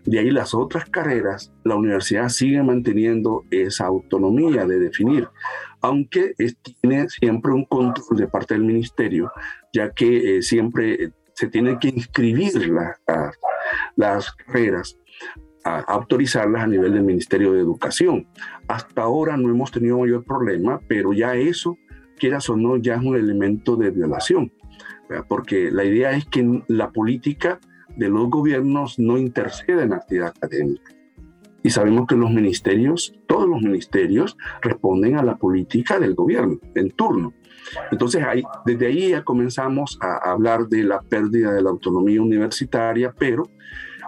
De 0.05 0.19
ahí 0.19 0.31
las 0.31 0.55
otras 0.55 0.89
carreras, 0.91 1.53
la 1.65 1.77
universidad 1.77 2.29
sigue 2.29 2.63
manteniendo 2.63 3.45
esa 3.51 3.87
autonomía 3.87 4.67
de 4.67 4.79
definir, 4.79 5.29
aunque 5.81 6.35
tiene 6.83 7.09
siempre 7.09 7.53
un 7.53 7.65
control 7.65 8.19
de 8.19 8.29
parte 8.29 8.55
del 8.55 8.65
ministerio, 8.65 9.33
ya 9.73 9.91
que 9.91 10.37
eh, 10.37 10.43
siempre 10.43 11.13
se 11.33 11.49
tienen 11.49 11.79
que 11.79 11.89
inscribir 11.89 12.71
las 13.97 14.31
carreras 14.33 14.99
a 15.65 15.81
autorizarlas 15.81 16.63
a 16.63 16.67
nivel 16.67 16.95
del 16.95 17.03
Ministerio 17.03 17.53
de 17.53 17.61
Educación. 17.61 18.27
Hasta 18.69 19.03
ahora 19.03 19.37
no 19.37 19.51
hemos 19.51 19.71
tenido 19.71 19.99
mayor 19.99 20.25
problema, 20.25 20.81
pero 20.89 21.13
ya 21.13 21.35
eso, 21.35 21.79
quieras 22.19 22.49
o 22.49 22.57
no, 22.57 22.77
ya 22.77 22.95
es 22.95 23.03
un 23.03 23.17
elemento 23.17 23.77
de 23.77 23.91
violación, 23.91 24.53
porque 25.29 25.71
la 25.71 25.85
idea 25.85 26.13
es 26.13 26.25
que 26.27 26.63
la 26.69 26.91
política 26.91 27.59
de 27.97 28.09
los 28.09 28.31
gobiernos 28.31 28.99
no 28.99 29.19
intercede 29.19 29.83
en 29.83 29.91
la 29.91 29.97
actividad 29.97 30.29
académica. 30.29 30.95
Y 31.63 31.71
sabemos 31.71 32.07
que 32.07 32.17
los 32.17 32.31
ministerios, 32.31 33.13
todos 33.27 33.47
los 33.47 33.61
ministerios, 33.61 34.39
responden 34.63 35.17
a 35.17 35.23
la 35.23 35.37
política 35.37 35.99
del 35.99 36.15
gobierno 36.15 36.59
en 36.75 36.91
turno. 36.91 37.35
Entonces, 37.91 38.25
ahí, 38.25 38.43
desde 38.65 38.87
ahí 38.87 39.11
ya 39.11 39.25
comenzamos 39.25 39.99
a 40.01 40.31
hablar 40.31 40.69
de 40.69 40.85
la 40.85 41.03
pérdida 41.03 41.53
de 41.53 41.61
la 41.61 41.69
autonomía 41.69 42.23
universitaria, 42.23 43.15
pero 43.19 43.51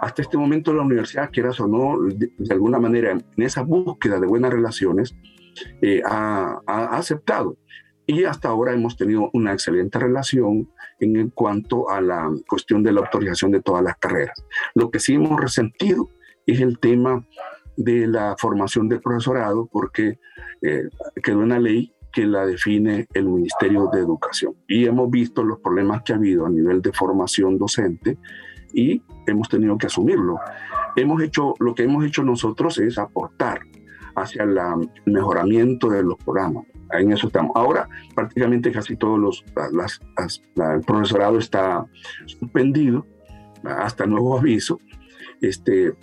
hasta 0.03 0.21
este 0.21 0.37
momento 0.37 0.73
la 0.73 0.81
universidad, 0.81 1.29
quieras 1.31 1.59
o 1.61 1.67
no, 1.67 1.97
de, 2.09 2.29
alguna 2.49 2.77
manera, 2.77 3.11
en 3.11 3.23
esa 3.37 3.61
búsqueda 3.61 4.19
de 4.19 4.27
buenas 4.27 4.51
relaciones, 4.51 5.15
eh, 5.81 6.01
ha, 6.05 6.61
aceptado. 6.67 7.57
Y 8.05 8.25
hasta 8.25 8.49
ahora 8.49 8.73
hemos 8.73 8.97
tenido 8.97 9.29
una 9.31 9.53
excelente 9.53 9.97
relación 9.97 10.69
en 10.99 11.29
cuanto 11.29 11.89
a 11.89 12.01
la 12.01 12.29
cuestión 12.49 12.83
de 12.83 12.91
la 12.91 12.99
autorización 12.99 13.51
de 13.51 13.61
todas 13.61 13.81
las 13.81 13.97
carreras. 13.97 14.43
Lo 14.75 14.91
que 14.91 14.99
sí 14.99 15.13
hemos 15.13 15.39
resentido 15.39 16.09
es 16.45 16.59
el 16.59 16.79
tema 16.79 17.25
de 17.77 18.05
la 18.07 18.35
formación 18.37 18.89
del 18.89 18.99
profesorado, 18.99 19.69
porque 19.71 20.19
eh, 20.61 20.89
quedó 21.23 21.39
una 21.39 21.59
ley 21.59 21.93
que 22.11 22.25
la 22.25 22.45
define 22.45 23.07
el 23.13 23.25
Ministerio 23.25 23.89
de 23.91 23.99
Educación. 23.99 24.53
Y 24.67 24.85
hemos 24.85 25.09
visto 25.09 25.43
los 25.43 25.59
problemas 25.59 26.03
que 26.03 26.11
ha 26.11 26.17
habido 26.17 26.45
a 26.45 26.49
nivel 26.49 26.81
de 26.81 26.91
formación 26.91 27.57
docente 27.57 28.17
y 28.73 29.01
hemos 29.27 29.49
tenido 29.49 29.77
que 29.77 29.87
asumirlo. 29.87 30.39
Hemos 30.95 31.21
hecho, 31.21 31.53
lo 31.59 31.73
que 31.73 31.83
hemos 31.83 32.05
hecho 32.05 32.23
nosotros 32.23 32.77
es 32.79 32.97
aportar 32.97 33.61
hacia 34.15 34.43
el 34.43 34.57
mejoramiento 35.05 35.89
de 35.89 36.03
los 36.03 36.17
programas. 36.17 36.65
En 36.91 37.11
eso 37.11 37.27
estamos. 37.27 37.51
Ahora 37.55 37.89
prácticamente 38.15 38.71
casi 38.71 38.95
todos 38.95 39.19
los, 39.19 39.43
las, 39.71 39.99
el 40.55 40.81
profesorado 40.81 41.39
está 41.39 41.85
suspendido 42.25 43.07
hasta 43.63 44.05
nuevo 44.05 44.37
aviso. 44.37 44.79
Este, 45.41 45.93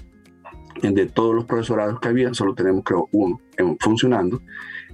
de 0.82 1.06
todos 1.06 1.34
los 1.34 1.44
profesorados 1.44 2.00
que 2.00 2.08
había, 2.08 2.32
solo 2.32 2.54
tenemos 2.54 2.82
creo 2.84 3.08
uno 3.12 3.38
funcionando 3.80 4.40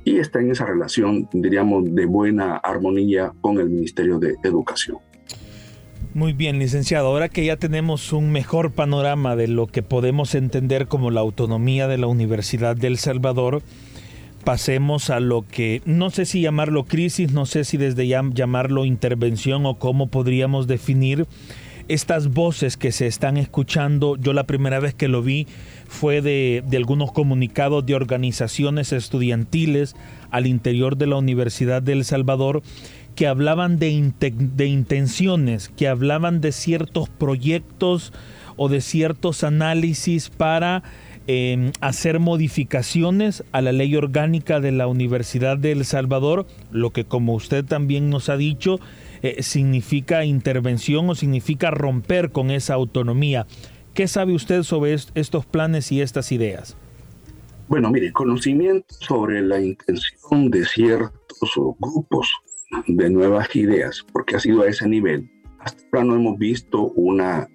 y 0.05 0.19
está 0.19 0.41
en 0.41 0.51
esa 0.51 0.65
relación, 0.67 1.29
diríamos, 1.33 1.85
de 1.95 2.07
buena 2.07 2.57
armonía 2.57 3.33
con 3.41 3.59
el 3.59 3.69
Ministerio 3.69 4.19
de 4.19 4.37
Educación. 4.43 4.99
Muy 6.17 6.33
bien, 6.33 6.59
licenciado. 6.59 7.09
Ahora 7.09 7.29
que 7.29 7.45
ya 7.45 7.59
tenemos 7.59 8.15
un 8.15 8.33
mejor 8.33 8.73
panorama 8.73 9.37
de 9.37 9.49
lo 9.49 9.67
que 9.67 9.83
podemos 9.83 10.35
entender 10.35 10.89
como 10.89 11.11
la 11.11 11.21
autonomía 11.21 11.89
de 11.89 11.99
la 11.99 12.07
Universidad 12.07 12.75
del 12.75 12.97
Salvador, 12.97 13.61
pasemos 14.43 15.11
a 15.11 15.21
lo 15.21 15.47
que 15.47 15.83
no 15.85 16.09
sé 16.09 16.25
si 16.25 16.41
llamarlo 16.41 16.87
crisis, 16.87 17.33
no 17.33 17.45
sé 17.45 17.65
si 17.65 17.77
desde 17.77 18.07
ya 18.07 18.23
llamarlo 18.33 18.87
intervención 18.87 19.67
o 19.67 19.75
cómo 19.75 20.07
podríamos 20.07 20.67
definir 20.67 21.27
estas 21.89 22.29
voces 22.29 22.79
que 22.79 22.93
se 22.93 23.07
están 23.07 23.37
escuchando. 23.37 24.17
Yo 24.17 24.33
la 24.33 24.45
primera 24.45 24.81
vez 24.81 24.95
que 24.95 25.09
lo 25.09 25.21
vi 25.21 25.47
fue 25.87 26.23
de, 26.23 26.65
de 26.67 26.79
algunos 26.79 27.13
comunicados 27.13 27.85
de 27.85 27.95
organizaciones 27.95 28.95
estudiantiles 28.95 29.95
al 30.31 30.47
interior 30.47 30.97
de 30.97 31.09
la 31.09 31.17
Universidad 31.17 31.83
del 31.83 32.07
Salvador 32.07 32.63
que 33.17 33.27
hablaban 33.27 33.79
de, 33.79 34.13
de 34.21 34.67
intenciones, 34.67 35.71
que 35.71 35.89
hablaban 35.89 36.41
de 36.41 36.53
ciertos 36.53 37.09
proyectos 37.09 38.13
o 38.57 38.69
de 38.69 38.81
ciertos 38.83 39.43
análisis 39.43 40.29
para 40.29 40.83
em, 41.27 41.73
hacer 41.81 42.21
modificaciones 42.21 43.43
a 43.53 43.63
la 43.63 43.73
ley 43.73 43.97
orgánica 43.97 44.61
de 44.61 44.71
la 44.71 44.87
Universidad 44.87 45.57
de 45.57 45.73
El 45.73 45.85
Salvador, 45.87 46.47
lo 46.71 46.91
que 46.91 47.05
como 47.05 47.35
usted 47.35 47.65
también 47.65 48.11
nos 48.11 48.29
ha 48.29 48.37
dicho, 48.37 48.79
eh, 49.23 49.43
significa 49.43 50.27
intervención 50.27 51.09
o 51.09 51.15
significa 51.15 51.71
romper 51.71 52.33
con 52.33 52.51
esa 52.51 52.75
autonomía. 52.75 53.47
¿Qué 53.95 54.09
sabe 54.09 54.35
usted 54.35 54.63
sobre 54.63 54.93
estos 54.93 55.47
planes 55.47 55.91
y 55.91 56.03
estas 56.03 56.33
ideas? 56.33 56.77
Bueno, 57.67 57.91
mire, 57.91 58.13
conocimiento 58.13 58.95
sobre 59.01 59.41
la 59.41 59.59
intención 59.61 60.51
de 60.51 60.67
ciertos 60.67 61.51
grupos 61.79 62.31
de 62.87 63.11
nuevas 63.11 63.55
ideas, 63.55 64.05
porque 64.13 64.37
ha 64.37 64.41
sido 64.41 64.63
a 64.63 64.69
ese 64.69 64.89
nivel. 64.89 65.29
Hasta 65.59 65.83
ahora 65.93 66.05
no 66.05 66.15
hemos 66.17 66.39
visto 66.39 66.91
una, 66.93 67.49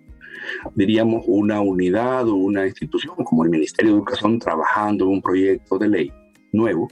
diríamos, 0.76 1.24
una 1.28 1.62
unidad 1.62 2.28
o 2.28 2.36
una 2.36 2.66
institución 2.66 3.16
como 3.24 3.44
el 3.44 3.50
Ministerio 3.50 3.92
de 3.92 3.98
Educación 3.98 4.40
trabajando 4.40 5.06
en 5.06 5.12
un 5.12 5.22
proyecto 5.22 5.78
de 5.78 5.88
ley 5.88 6.14
nuevo. 6.52 6.88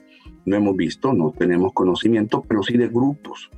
No 0.45 0.55
hemos 0.55 0.75
visto, 0.75 1.13
no 1.13 1.31
tenemos 1.37 1.73
conocimiento, 1.73 2.43
pero 2.47 2.63
sí 2.63 2.77
de 2.77 2.87
grupos 2.87 3.49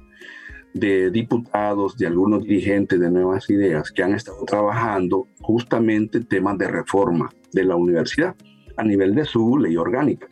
de 0.74 1.12
diputados, 1.12 1.98
de 1.98 2.08
algunos 2.08 2.44
dirigentes 2.44 3.00
de 3.00 3.12
nuevas 3.12 3.50
ideas 3.50 3.92
que 3.92 4.04
han 4.04 4.14
estado 4.14 4.44
trabajando 4.46 5.28
justamente 5.42 6.22
temas 6.22 6.58
de 6.58 6.68
reforma 6.68 7.30
de 7.52 7.66
la 7.66 7.76
universidad 7.76 8.36
a 8.78 8.84
nivel 8.84 9.14
de 9.14 9.26
su 9.26 9.58
ley 9.58 9.76
orgánica. 9.76 10.28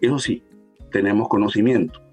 Eso 0.00 0.18
sí, 0.18 0.42
tenemos 0.92 1.28
conocimiento 1.28 2.05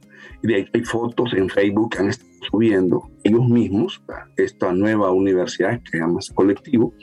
de 0.44 0.56
ahí 0.56 0.70
hay 0.74 0.84
fotos 0.84 1.34
en 1.34 1.50
Facebook 1.50 1.92
que 1.92 2.00
han 2.00 2.10
estado 2.10 2.30
subiendo 2.52 3.10
ellos 3.24 3.48
mismos, 3.48 4.04
esta 4.36 4.74
nueva 4.74 5.12
universidad 5.12 5.82
que 5.82 6.00
se 6.20 6.34
Colectivo. 6.34 6.94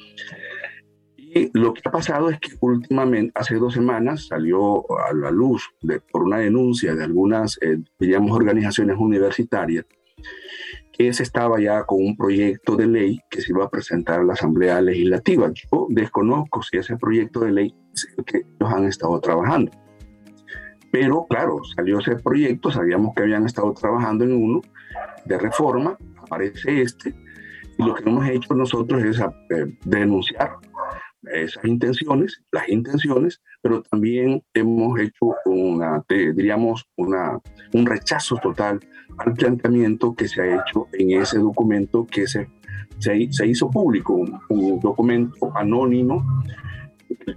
Y 1.16 1.50
lo 1.59 1.73
que 1.73 1.80
ha 1.85 1.90
pasado 1.92 2.28
es 2.28 2.38
que 2.40 2.50
últimamente, 2.61 3.32
hace 3.35 3.54
dos 3.54 3.75
semanas, 3.75 4.26
salió 4.26 4.85
a 5.00 5.14
la 5.14 5.30
luz 5.30 5.70
de, 5.80 6.00
por 6.00 6.25
una 6.25 6.38
denuncia 6.38 6.94
de 6.94 7.04
algunas, 7.04 7.56
eh, 7.62 7.78
digamos, 7.99 8.32
organizaciones 8.32 8.97
universitarias, 8.99 9.87
que 10.92 11.12
se 11.12 11.23
estaba 11.23 11.61
ya 11.61 11.85
con 11.85 12.04
un 12.04 12.16
proyecto 12.16 12.76
de 12.76 12.88
ley 12.88 13.20
que 13.30 13.40
se 13.40 13.52
iba 13.52 13.64
a 13.64 13.70
presentar 13.70 14.20
a 14.20 14.25
la 14.25 14.32
Asamblea 14.32 14.82
Legislativa. 14.82 15.50
Yo 15.54 15.87
desconozco 15.88 16.62
si 16.62 16.78
ese 16.78 16.97
proyecto 16.97 17.40
de 17.40 17.52
ley 17.52 17.75
es 17.94 18.09
el 18.18 18.25
que 18.25 18.38
ellos 18.38 18.75
han 18.75 18.87
estado 18.87 19.18
trabajando. 19.20 19.70
Pero 20.90 21.26
claro, 21.28 21.61
salió 21.76 21.99
ese 21.99 22.16
proyecto, 22.16 22.70
sabíamos 22.70 23.14
que 23.14 23.23
habían 23.23 23.47
estado 23.47 23.73
trabajando 23.73 24.25
en 24.25 24.32
uno 24.32 24.61
de 25.25 25.38
reforma, 25.38 25.97
aparece 26.20 26.82
este, 26.82 27.14
y 27.78 27.82
lo 27.82 27.94
que 27.94 28.09
hemos 28.09 28.28
hecho 28.28 28.54
nosotros 28.54 29.02
es 29.04 29.20
eh, 29.20 29.78
denunciar 29.85 30.56
esas 31.32 31.64
intenciones, 31.64 32.42
las 32.50 32.68
intenciones, 32.68 33.40
pero 33.62 33.82
también 33.82 34.42
hemos 34.54 34.99
hecho 34.99 35.35
una, 35.44 36.02
diríamos, 36.09 36.87
una, 36.97 37.38
un 37.73 37.87
rechazo 37.87 38.37
total 38.37 38.80
al 39.18 39.35
planteamiento 39.35 40.14
que 40.14 40.28
se 40.28 40.40
ha 40.40 40.56
hecho 40.56 40.88
en 40.92 41.20
ese 41.20 41.38
documento 41.38 42.06
que 42.06 42.26
se, 42.26 42.49
se, 42.99 43.47
hizo 43.47 43.70
público, 43.70 44.25
un 44.49 44.80
documento 44.80 45.52
anónimo 45.54 46.25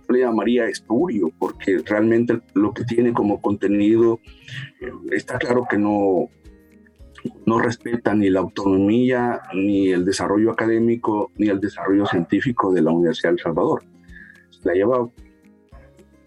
le 0.09 0.19
llamaría 0.19 0.67
espurio, 0.67 1.31
porque 1.39 1.79
realmente 1.85 2.39
lo 2.53 2.73
que 2.73 2.83
tiene 2.83 3.13
como 3.13 3.41
contenido 3.41 4.19
eh, 4.81 4.91
está 5.11 5.37
claro 5.37 5.65
que 5.69 5.77
no, 5.77 6.29
no 7.45 7.59
respeta 7.59 8.13
ni 8.13 8.29
la 8.29 8.41
autonomía, 8.41 9.41
ni 9.53 9.89
el 9.89 10.05
desarrollo 10.05 10.51
académico, 10.51 11.31
ni 11.37 11.47
el 11.47 11.59
desarrollo 11.59 12.05
científico 12.05 12.73
de 12.73 12.81
la 12.81 12.91
Universidad 12.91 13.29
de 13.31 13.35
El 13.35 13.39
Salvador. 13.41 13.83
La 14.63 14.73
lleva 14.73 15.07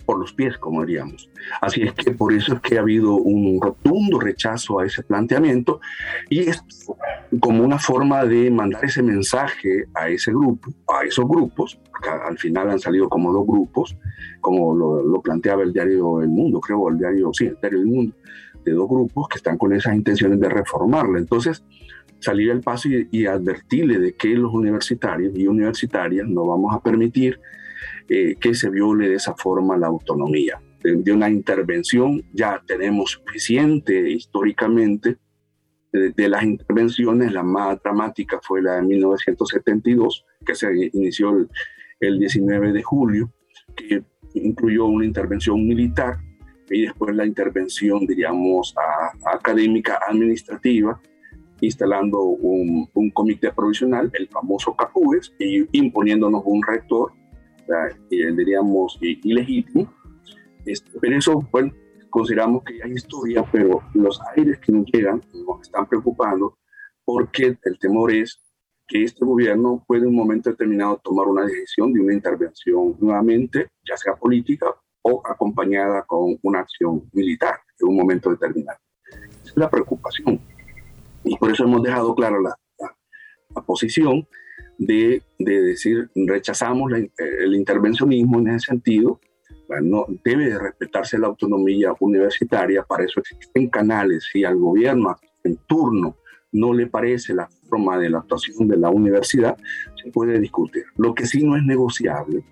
por 0.06 0.18
los 0.20 0.32
pies, 0.32 0.56
como 0.56 0.84
diríamos. 0.84 1.28
Así 1.60 1.82
es 1.82 1.92
que 1.92 2.12
por 2.12 2.32
eso 2.32 2.54
es 2.54 2.60
que 2.60 2.78
ha 2.78 2.80
habido 2.80 3.16
un 3.16 3.60
rotundo 3.60 4.20
rechazo 4.20 4.78
a 4.78 4.86
ese 4.86 5.02
planteamiento 5.02 5.80
y 6.30 6.48
es 6.48 6.64
como 7.40 7.64
una 7.64 7.78
forma 7.78 8.24
de 8.24 8.50
mandar 8.50 8.84
ese 8.84 9.02
mensaje 9.02 9.86
a 9.94 10.08
ese 10.08 10.30
grupo, 10.30 10.70
a 10.88 11.04
esos 11.04 11.28
grupos, 11.28 11.78
porque 11.90 12.08
al 12.08 12.38
final 12.38 12.70
han 12.70 12.78
salido 12.78 13.08
como 13.08 13.32
dos 13.32 13.46
grupos, 13.46 13.96
como 14.40 14.74
lo, 14.74 15.20
planteaba 15.20 15.64
el 15.64 15.72
diario 15.72 16.22
El 16.22 16.28
Mundo, 16.28 16.60
creo, 16.60 16.88
el 16.88 16.98
diario, 16.98 17.30
sí, 17.32 17.46
el 17.46 17.58
diario 17.60 17.80
El 17.80 17.86
Mundo, 17.86 18.14
de 18.64 18.72
dos 18.72 18.88
grupos 18.88 19.28
que 19.28 19.38
están 19.38 19.58
con 19.58 19.72
esas 19.72 19.96
intenciones 19.96 20.38
de 20.38 20.48
reformarla. 20.48 21.18
Entonces, 21.18 21.64
salir 22.20 22.52
al 22.52 22.60
paso 22.60 22.88
y, 22.88 23.08
y 23.10 23.26
advertirle 23.26 23.98
de 23.98 24.14
que 24.14 24.28
los 24.28 24.54
universitarios 24.54 25.36
y 25.36 25.48
universitarias 25.48 26.28
no 26.28 26.46
vamos 26.46 26.72
a 26.74 26.80
permitir 26.80 27.40
eh, 28.08 28.36
que 28.40 28.54
se 28.54 28.70
viole 28.70 29.08
de 29.08 29.16
esa 29.16 29.34
forma 29.34 29.76
la 29.76 29.88
autonomía. 29.88 30.60
De, 30.82 31.12
una 31.12 31.28
intervención 31.28 32.22
ya 32.32 32.62
tenemos 32.66 33.12
suficiente 33.12 34.10
históricamente. 34.10 35.16
De, 35.92 36.28
las 36.28 36.42
intervenciones, 36.42 37.32
la 37.32 37.42
más 37.42 37.82
dramática 37.82 38.38
fue 38.42 38.60
la 38.60 38.76
de 38.76 38.82
1972, 38.82 40.26
que 40.44 40.54
se 40.54 40.68
inició 40.92 41.48
el 42.00 42.18
19 42.18 42.72
de 42.72 42.82
julio, 42.82 43.32
que 43.74 44.02
incluyó 44.34 44.86
una 44.86 45.06
intervención 45.06 45.66
militar 45.66 46.18
y 46.70 46.82
después 46.82 47.14
la 47.14 47.24
intervención, 47.24 48.06
diríamos, 48.06 48.74
académica 49.24 50.00
administrativa, 50.06 51.00
instalando 51.60 52.20
un, 52.22 52.88
comité 53.12 53.52
provisional, 53.52 54.10
el 54.14 54.28
famoso 54.28 54.74
CAPUES, 54.74 55.34
y 55.38 55.78
imponiéndonos 55.78 56.42
un 56.44 56.62
rector, 56.62 57.12
diríamos, 58.10 58.98
ilegítimo. 59.00 59.92
Este, 60.64 60.90
pero 61.00 61.16
eso, 61.16 61.48
bueno, 61.50 61.72
consideramos 62.10 62.64
que 62.64 62.82
hay 62.82 62.92
historia, 62.92 63.44
pero 63.50 63.82
los 63.94 64.20
aires 64.36 64.58
que 64.58 64.72
nos 64.72 64.86
llegan 64.86 65.22
nos 65.34 65.62
están 65.62 65.86
preocupando 65.86 66.58
porque 67.04 67.56
el 67.62 67.78
temor 67.78 68.12
es 68.12 68.40
que 68.88 69.02
este 69.02 69.24
gobierno 69.24 69.84
puede 69.86 70.02
en 70.02 70.08
un 70.08 70.16
momento 70.16 70.50
determinado 70.50 71.00
tomar 71.02 71.26
una 71.26 71.44
decisión 71.44 71.92
de 71.92 72.00
una 72.00 72.12
intervención 72.12 72.96
nuevamente, 73.00 73.68
ya 73.88 73.96
sea 73.96 74.14
política 74.14 74.74
o 75.02 75.22
acompañada 75.24 76.02
con 76.02 76.38
una 76.42 76.60
acción 76.60 77.08
militar 77.12 77.60
en 77.80 77.88
un 77.88 77.96
momento 77.96 78.30
determinado. 78.30 78.78
Esa 79.08 79.50
es 79.50 79.56
la 79.56 79.70
preocupación. 79.70 80.40
Y 81.24 81.36
por 81.36 81.50
eso 81.50 81.64
hemos 81.64 81.82
dejado 81.82 82.14
clara 82.14 82.40
la, 82.40 82.54
la, 82.78 83.62
posición 83.62 84.26
de, 84.78 85.22
de, 85.38 85.62
decir 85.62 86.10
rechazamos 86.14 86.92
el 86.92 87.54
intervencionismo 87.54 88.40
en 88.40 88.48
ese 88.48 88.66
sentido. 88.66 89.20
Bueno, 89.68 90.06
debe 90.24 90.50
de 90.50 90.58
respetarse 90.58 91.18
la 91.18 91.26
autonomía 91.26 91.92
universitaria, 91.98 92.82
para 92.84 93.04
eso 93.04 93.20
existen 93.20 93.68
canales. 93.68 94.28
Si 94.32 94.44
al 94.44 94.56
gobierno 94.56 95.16
en 95.42 95.56
turno 95.66 96.16
no 96.52 96.72
le 96.72 96.86
parece 96.86 97.34
la 97.34 97.48
forma 97.68 97.98
de 97.98 98.10
la 98.10 98.18
actuación 98.18 98.68
de 98.68 98.76
la 98.76 98.90
universidad, 98.90 99.56
se 100.02 100.10
puede 100.10 100.38
discutir. 100.38 100.84
Lo 100.96 101.14
que 101.14 101.26
sí 101.26 101.42
no 101.42 101.56
es 101.56 101.64
negociable, 101.64 102.44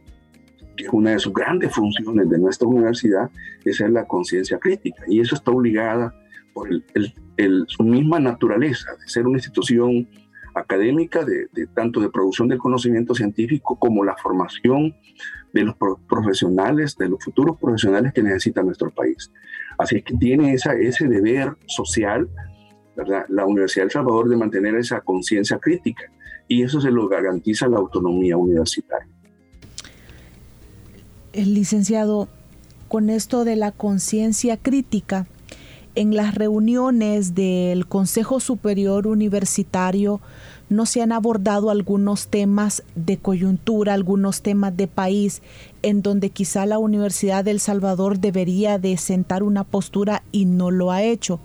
que 0.77 0.85
es 0.85 0.91
una 0.93 1.13
de 1.13 1.19
sus 1.19 1.33
grandes 1.33 1.73
funciones 1.73 2.29
de 2.29 2.39
nuestra 2.39 2.69
universidad, 2.69 3.31
es 3.65 3.81
la 3.81 4.07
conciencia 4.07 4.59
crítica. 4.59 5.05
Y 5.07 5.21
eso 5.21 5.37
está 5.37 5.51
obligada 5.51 6.15
por 6.53 6.69
su 7.67 7.83
misma 7.83 8.21
naturaleza 8.21 8.91
de 9.01 9.09
ser 9.09 9.27
una 9.27 9.39
institución 9.39 10.09
académica, 10.55 11.25
de, 11.25 11.49
tanto 11.75 12.01
de 12.01 12.11
producción 12.11 12.49
del 12.49 12.59
conocimiento 12.59 13.15
científico 13.15 13.77
como 13.79 14.05
la 14.05 14.17
formación 14.17 14.95
de 15.53 15.63
los 15.63 15.77
profesionales, 16.09 16.97
de 16.97 17.09
los 17.09 17.23
futuros 17.23 17.59
profesionales 17.59 18.13
que 18.13 18.23
necesita 18.23 18.63
nuestro 18.63 18.91
país. 18.91 19.31
Así 19.79 20.03
que 20.03 20.15
tiene 20.17 20.53
esa, 20.53 20.75
ese 20.75 21.07
deber 21.09 21.57
social 21.67 22.29
la 23.29 23.45
Universidad 23.45 23.87
de 23.87 23.91
Salvador 23.91 24.29
de 24.29 24.37
mantener 24.37 24.77
esa 24.77 25.01
conciencia 25.01 25.59
crítica 25.59 26.05
y 26.49 26.63
eso 26.63 26.81
se 26.81 26.91
lo 26.91 27.09
garantiza 27.09 27.69
la 27.69 27.79
autonomía 27.79 28.37
universitaria. 28.37 29.09
El 31.33 31.55
licenciado, 31.55 32.29
con 32.89 33.11
esto 33.11 33.45
de 33.45 33.57
la 33.57 33.73
conciencia 33.73 34.57
crítica, 34.57 35.27
en 35.95 36.17
las 36.17 36.35
reuniones 36.35 37.35
del 37.35 37.87
Consejo 37.87 38.41
Superior 38.41 39.07
Universitario 39.07 40.21
no 40.69 40.87
se 40.87 41.03
han 41.03 41.13
abordado 41.13 41.71
algunos 41.71 42.29
temas 42.29 42.83
de 42.95 43.19
coyuntura, 43.19 43.95
algunos 43.95 44.43
temas 44.43 44.77
de 44.77 44.89
país, 44.89 45.43
en 45.83 46.03
donde 46.03 46.31
quizá 46.31 46.67
la 46.67 46.79
Universidad 46.79 47.45
del 47.45 47.61
Salvador 47.61 48.19
debería 48.19 48.79
de 48.79 48.97
sentar 48.97 49.43
una 49.43 49.63
postura 49.65 50.23
y 50.33 50.47
no 50.47 50.71
lo 50.71 50.91
ha 50.91 51.03
hecho. 51.03 51.39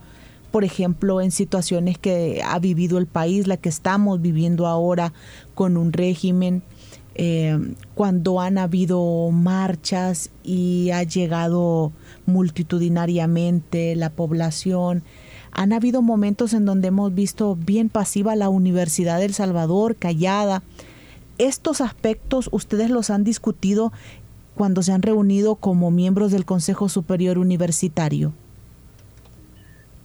Por 0.51 0.63
ejemplo, 0.63 1.21
en 1.21 1.29
situaciones 1.31 1.99
que 1.99 2.41
ha 2.43 2.57
vivido 2.57 2.97
el 2.97 3.05
país, 3.05 3.45
la 3.45 3.57
que 3.57 3.69
estamos 3.69 4.19
viviendo 4.19 4.65
ahora 4.65 5.13
con 5.53 5.77
un 5.77 5.93
régimen, 5.93 6.63
eh, 7.21 7.59
cuando 7.95 8.39
han 8.39 8.57
habido 8.57 9.29
marchas 9.29 10.31
y 10.41 10.89
ha 10.91 11.03
llegado 11.03 11.91
multitudinariamente 12.25 13.93
la 13.97 14.09
población. 14.09 15.03
Han 15.51 15.73
habido 15.73 16.01
momentos 16.01 16.53
en 16.53 16.63
donde 16.63 16.87
hemos 16.87 17.13
visto 17.13 17.57
bien 17.57 17.89
pasiva 17.89 18.37
la 18.37 18.47
Universidad 18.47 19.19
del 19.19 19.33
Salvador, 19.33 19.97
callada. 19.97 20.63
Estos 21.37 21.81
aspectos 21.81 22.47
ustedes 22.53 22.89
los 22.89 23.09
han 23.09 23.25
discutido 23.25 23.91
cuando 24.55 24.81
se 24.81 24.93
han 24.93 25.01
reunido 25.01 25.55
como 25.55 25.91
miembros 25.91 26.31
del 26.31 26.45
Consejo 26.45 26.87
Superior 26.87 27.37
Universitario. 27.37 28.31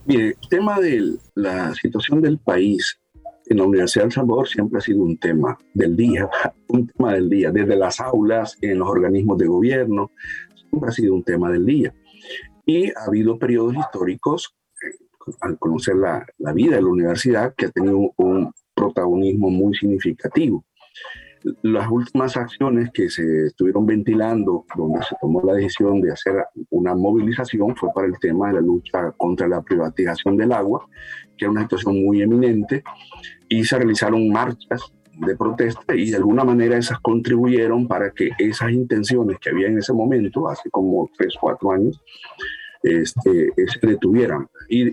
Mire, 0.04 0.30
el 0.30 0.48
tema 0.48 0.80
de 0.80 1.14
la 1.36 1.72
situación 1.76 2.22
del 2.22 2.38
país 2.38 2.98
en 3.46 3.58
la 3.58 3.64
Universidad 3.64 4.04
de 4.04 4.08
El 4.08 4.12
Salvador 4.12 4.48
siempre 4.48 4.78
ha 4.78 4.80
sido 4.80 5.02
un 5.02 5.16
tema 5.18 5.58
del 5.72 5.96
día, 5.96 6.28
un 6.68 6.86
tema 6.86 7.14
del 7.14 7.28
día, 7.28 7.50
desde 7.50 7.76
las 7.76 8.00
aulas, 8.00 8.56
en 8.60 8.78
los 8.78 8.88
organismos 8.88 9.38
de 9.38 9.46
gobierno, 9.46 10.10
siempre 10.54 10.88
ha 10.88 10.92
sido 10.92 11.14
un 11.14 11.22
tema 11.22 11.50
del 11.50 11.66
día. 11.66 11.94
Y 12.66 12.90
ha 12.90 13.04
habido 13.06 13.38
periodos 13.38 13.74
históricos, 13.76 14.56
eh, 14.82 14.96
al 15.40 15.58
conocer 15.58 15.96
la, 15.96 16.26
la 16.38 16.52
vida 16.52 16.76
de 16.76 16.82
la 16.82 16.88
universidad, 16.88 17.54
que 17.54 17.66
ha 17.66 17.70
tenido 17.70 18.12
un 18.16 18.52
protagonismo 18.74 19.50
muy 19.50 19.74
significativo 19.74 20.64
las 21.62 21.90
últimas 21.90 22.36
acciones 22.36 22.90
que 22.92 23.10
se 23.10 23.46
estuvieron 23.46 23.84
ventilando, 23.84 24.64
donde 24.76 25.02
se 25.02 25.14
tomó 25.20 25.42
la 25.42 25.54
decisión 25.54 26.00
de 26.00 26.12
hacer 26.12 26.44
una 26.70 26.94
movilización, 26.94 27.76
fue 27.76 27.90
para 27.94 28.06
el 28.06 28.18
tema 28.18 28.48
de 28.48 28.54
la 28.54 28.60
lucha 28.60 29.12
contra 29.16 29.46
la 29.46 29.62
privatización 29.62 30.36
del 30.36 30.52
agua, 30.52 30.88
que 31.36 31.44
era 31.44 31.52
una 31.52 31.62
situación 31.62 32.02
muy 32.02 32.22
eminente, 32.22 32.82
y 33.48 33.64
se 33.64 33.76
realizaron 33.76 34.30
marchas 34.30 34.92
de 35.18 35.36
protesta 35.36 35.94
y 35.94 36.10
de 36.10 36.16
alguna 36.16 36.44
manera 36.44 36.76
esas 36.76 36.98
contribuyeron 37.00 37.86
para 37.86 38.10
que 38.10 38.30
esas 38.38 38.72
intenciones 38.72 39.38
que 39.38 39.50
había 39.50 39.68
en 39.68 39.78
ese 39.78 39.92
momento, 39.92 40.48
hace 40.48 40.70
como 40.70 41.08
tres, 41.16 41.34
cuatro 41.40 41.72
años, 41.72 42.00
este, 42.82 43.52
se 43.56 43.86
detuvieran 43.86 44.46
y, 44.68 44.90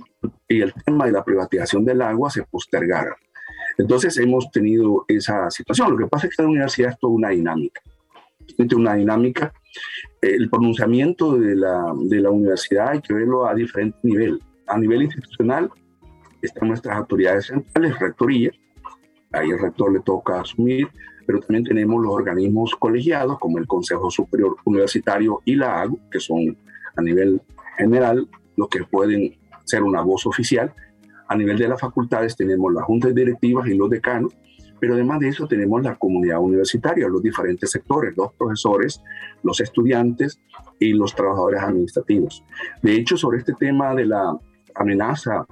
y 0.48 0.62
el 0.62 0.74
tema 0.86 1.06
de 1.06 1.12
la 1.12 1.24
privatización 1.24 1.84
del 1.84 2.02
agua 2.02 2.30
se 2.30 2.44
postergara. 2.44 3.16
Entonces 3.78 4.18
hemos 4.18 4.52
tenido 4.52 5.06
esa 5.08 5.50
situación. 5.50 5.92
Lo 5.92 5.98
que 5.98 6.08
pasa 6.08 6.28
es 6.28 6.36
que 6.36 6.44
la 6.44 6.50
universidad 6.50 6.92
es 6.92 7.00
toda 7.00 7.14
una 7.14 7.30
dinámica. 7.30 7.82
Es 8.58 8.74
una 8.74 8.96
dinámica. 8.96 9.54
El 10.22 10.50
pronunciamiento 10.50 11.38
de 11.38 11.56
la, 11.56 11.94
de 12.04 12.20
la 12.20 12.30
universidad 12.30 12.90
hay 12.90 13.02
que 13.02 13.14
verlo 13.14 13.48
a 13.48 13.56
diferente 13.56 13.98
nivel. 14.04 14.40
A 14.68 14.78
nivel 14.78 15.04
institucional 15.04 15.70
están 16.42 16.70
nuestras 16.70 16.98
autoridades 16.98 17.48
centrales, 17.48 18.00
rectoría, 18.00 18.52
ahí 19.32 19.50
el 19.50 19.60
rector 19.60 19.92
le 19.94 20.00
toca 20.02 20.42
asumir, 20.42 20.88
pero 21.26 21.40
también 21.40 21.64
tenemos 21.64 22.04
los 22.04 22.14
organismos 22.14 22.76
colegiados 22.76 23.40
como 23.40 23.58
el 23.58 23.68
Consejo 23.68 24.10
Superior 24.10 24.58
Universitario 24.66 25.42
y 25.46 25.56
la 25.56 25.82
AGU, 25.82 26.00
que 26.10 26.20
son 26.20 26.58
a 26.96 27.02
nivel 27.02 27.42
general 27.78 28.28
los 28.58 28.68
que 28.70 28.84
pueden 28.84 29.38
ser 29.64 29.84
una 29.84 30.02
voz 30.02 30.26
oficial, 30.26 30.74
a 31.28 31.36
nivel 31.36 31.58
de 31.58 31.70
las 31.70 31.80
facultades 31.80 32.36
tenemos 32.36 32.74
las 32.74 32.84
juntas 32.84 33.16
directivas 33.16 33.66
y 33.68 33.76
los 33.76 33.90
decanos, 33.90 34.36
pero 34.82 34.96
además 34.96 35.20
de 35.20 35.30
eso 35.30 35.48
tenemos 35.48 35.82
la 35.84 35.96
comunidad 35.96 36.40
universitaria, 36.40 37.08
los 37.08 37.22
diferentes 37.22 37.72
sectores, 37.72 38.18
los 38.18 38.34
profesores, 38.34 39.02
los 39.44 39.62
estudiantes 39.62 40.42
y 40.80 40.92
los 40.92 41.16
trabajadores 41.16 41.62
administrativos. 41.62 42.44
De 42.82 42.96
hecho, 42.96 43.16
sobre 43.16 43.38
este 43.38 43.54
tema 43.54 43.96
de 43.96 44.08
la 44.08 44.38
amenaza, 44.76 45.46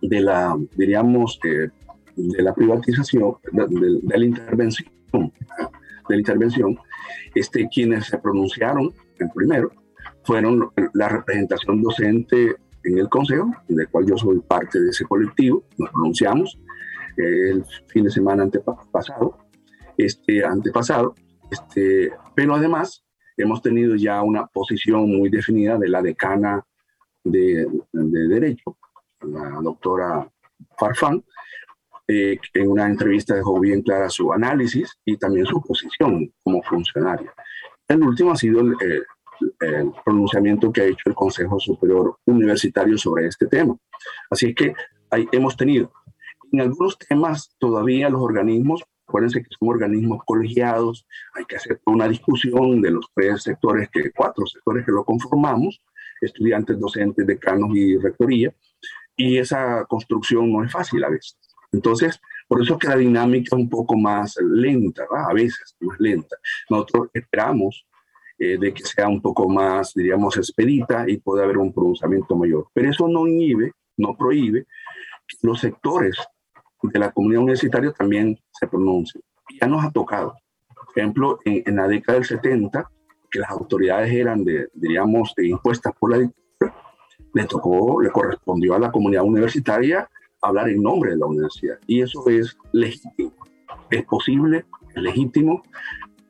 de 0.00 0.20
la, 0.20 0.56
diríamos, 0.76 1.38
de 1.42 2.42
la 2.42 2.54
privatización, 2.54 3.36
de, 3.52 4.18
la 4.18 4.24
intervención, 4.24 4.88
de 5.12 5.30
la 6.08 6.16
intervención, 6.16 6.78
este, 7.34 7.68
quienes 7.68 8.06
se 8.06 8.18
pronunciaron 8.18 8.92
en 9.18 9.30
primero 9.30 9.70
fueron 10.24 10.70
la 10.94 11.08
representación 11.08 11.82
docente 11.82 12.56
en 12.84 12.98
el 12.98 13.08
Consejo, 13.08 13.50
del 13.68 13.88
cual 13.88 14.06
yo 14.06 14.16
soy 14.16 14.40
parte 14.40 14.80
de 14.80 14.90
ese 14.90 15.04
colectivo, 15.04 15.64
nos 15.78 15.90
pronunciamos 15.90 16.58
el 17.16 17.64
fin 17.88 18.04
de 18.04 18.10
semana 18.10 18.44
antepasado, 18.44 19.36
este, 19.96 20.44
antepasado, 20.44 21.14
este, 21.50 22.12
pero 22.34 22.54
además 22.54 23.04
hemos 23.36 23.60
tenido 23.62 23.96
ya 23.96 24.22
una 24.22 24.46
posición 24.46 25.08
muy 25.08 25.28
definida 25.28 25.78
de 25.78 25.88
la 25.88 26.02
decana 26.02 26.64
de, 27.24 27.66
de 27.92 28.28
Derecho, 28.28 28.76
la 29.22 29.60
doctora 29.62 30.28
Farfán, 30.78 31.24
eh, 32.12 32.38
en 32.54 32.68
una 32.68 32.86
entrevista 32.86 33.36
dejó 33.36 33.60
bien 33.60 33.82
clara 33.82 34.10
su 34.10 34.32
análisis 34.32 34.98
y 35.04 35.16
también 35.16 35.46
su 35.46 35.62
posición 35.62 36.32
como 36.42 36.60
funcionaria. 36.62 37.32
El 37.86 38.02
último 38.02 38.32
ha 38.32 38.36
sido 38.36 38.60
el, 38.60 39.06
pronunciamiento 40.04 40.72
que 40.72 40.80
ha 40.82 40.84
hecho 40.86 41.04
el 41.06 41.14
Consejo 41.14 41.58
Superior 41.60 42.16
Universitario 42.26 42.98
sobre 42.98 43.26
este 43.26 43.46
tema. 43.46 43.76
Así 44.28 44.54
que 44.54 44.74
ahí 45.10 45.28
hemos 45.32 45.56
tenido. 45.56 45.92
En 46.52 46.60
algunos 46.62 46.98
temas 46.98 47.54
todavía 47.58 48.10
los 48.10 48.20
organismos, 48.20 48.82
acuérdense 49.06 49.42
que 49.42 49.48
son 49.58 49.68
organismos 49.68 50.22
colegiados, 50.26 51.06
hay 51.34 51.44
que 51.44 51.56
hacer 51.56 51.80
una 51.86 52.08
discusión 52.08 52.82
de 52.82 52.90
los 52.90 53.06
tres 53.14 53.42
sectores, 53.44 53.88
que, 53.88 54.10
cuatro 54.10 54.44
sectores 54.46 54.84
que 54.84 54.92
lo 54.92 55.04
conformamos, 55.04 55.80
estudiantes, 56.20 56.78
docentes, 56.78 57.26
decanos 57.26 57.70
y 57.74 57.96
rectoría, 57.96 58.52
y 59.20 59.38
esa 59.38 59.84
construcción 59.84 60.50
no 60.50 60.64
es 60.64 60.72
fácil 60.72 61.04
a 61.04 61.10
veces. 61.10 61.38
Entonces, 61.72 62.20
Por 62.48 62.60
eso 62.62 62.72
es 62.74 62.80
que 62.80 62.88
la 62.88 62.96
dinámica 62.96 63.44
es 63.44 63.52
un 63.52 63.68
poco 63.68 63.96
más 63.96 64.34
lenta, 64.42 65.04
a 65.28 65.32
veces 65.32 65.76
más 65.78 66.00
lenta. 66.00 66.34
Nosotros 66.68 67.08
esperamos 67.14 67.86
eh, 68.36 68.58
de 68.58 68.74
que 68.74 68.82
sea 68.82 69.06
un 69.06 69.22
poco 69.22 69.48
más, 69.48 69.94
diríamos, 69.94 70.36
expedita 70.36 71.04
y 71.06 71.18
pueda 71.18 71.44
haber 71.44 71.58
un 71.58 71.72
pronunciamiento 71.72 72.34
mayor. 72.34 72.66
Pero 72.74 72.90
eso 72.90 73.06
no 73.06 73.28
inhibe, 73.28 73.72
no 73.98 74.16
prohíbe 74.16 74.66
que 75.28 75.36
los 75.42 75.60
sectores 75.60 76.16
de 76.82 76.98
la 76.98 77.12
comunidad 77.12 77.42
universitaria 77.42 77.92
también 77.92 78.36
se 78.50 78.66
pronuncien. 78.66 79.22
Ya 79.60 79.68
nos 79.68 79.84
ha 79.84 79.92
tocado. 79.92 80.34
Por 80.74 80.98
ejemplo, 80.98 81.38
en, 81.44 81.62
en 81.64 81.76
la 81.76 81.86
década 81.86 82.18
del 82.18 82.26
70, 82.26 82.90
que 83.30 83.38
las 83.38 83.50
autoridades 83.50 84.12
eran, 84.12 84.44
de, 84.44 84.68
diríamos, 84.74 85.34
de 85.36 85.46
impuestas 85.46 85.92
por 85.96 86.10
la 86.10 86.18
dictadura, 86.18 86.49
le 87.34 87.44
tocó, 87.44 88.00
le 88.02 88.10
correspondió 88.10 88.74
a 88.74 88.78
la 88.78 88.90
comunidad 88.90 89.24
universitaria 89.24 90.08
hablar 90.42 90.68
en 90.68 90.82
nombre 90.82 91.10
de 91.10 91.18
la 91.18 91.26
universidad. 91.26 91.78
Y 91.86 92.02
eso 92.02 92.28
es 92.28 92.56
legítimo. 92.72 93.32
Es 93.90 94.04
posible, 94.04 94.64
es 94.94 95.02
legítimo, 95.02 95.62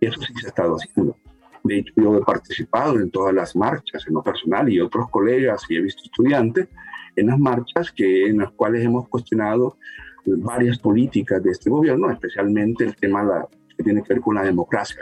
y 0.00 0.06
eso 0.06 0.20
sí 0.20 0.32
se 0.40 0.46
ha 0.46 0.48
estado 0.48 0.76
haciendo. 0.76 1.16
De 1.62 1.78
hecho, 1.78 1.92
yo 1.96 2.16
he 2.16 2.22
participado 2.22 2.98
en 2.98 3.10
todas 3.10 3.34
las 3.34 3.54
marchas, 3.54 4.06
en 4.06 4.14
lo 4.14 4.22
personal, 4.22 4.68
y 4.68 4.80
otros 4.80 5.08
colegas, 5.10 5.62
y 5.68 5.76
he 5.76 5.82
visto 5.82 6.02
estudiantes 6.04 6.68
en 7.16 7.26
las 7.26 7.38
marchas 7.38 7.92
que, 7.92 8.26
en 8.26 8.38
las 8.38 8.50
cuales 8.52 8.84
hemos 8.84 9.08
cuestionado 9.08 9.76
varias 10.24 10.78
políticas 10.78 11.42
de 11.42 11.50
este 11.50 11.70
gobierno, 11.70 12.10
especialmente 12.10 12.84
el 12.84 12.96
tema 12.96 13.22
la, 13.22 13.46
que 13.76 13.82
tiene 13.82 14.02
que 14.02 14.14
ver 14.14 14.22
con 14.22 14.34
la 14.34 14.42
democracia. 14.42 14.96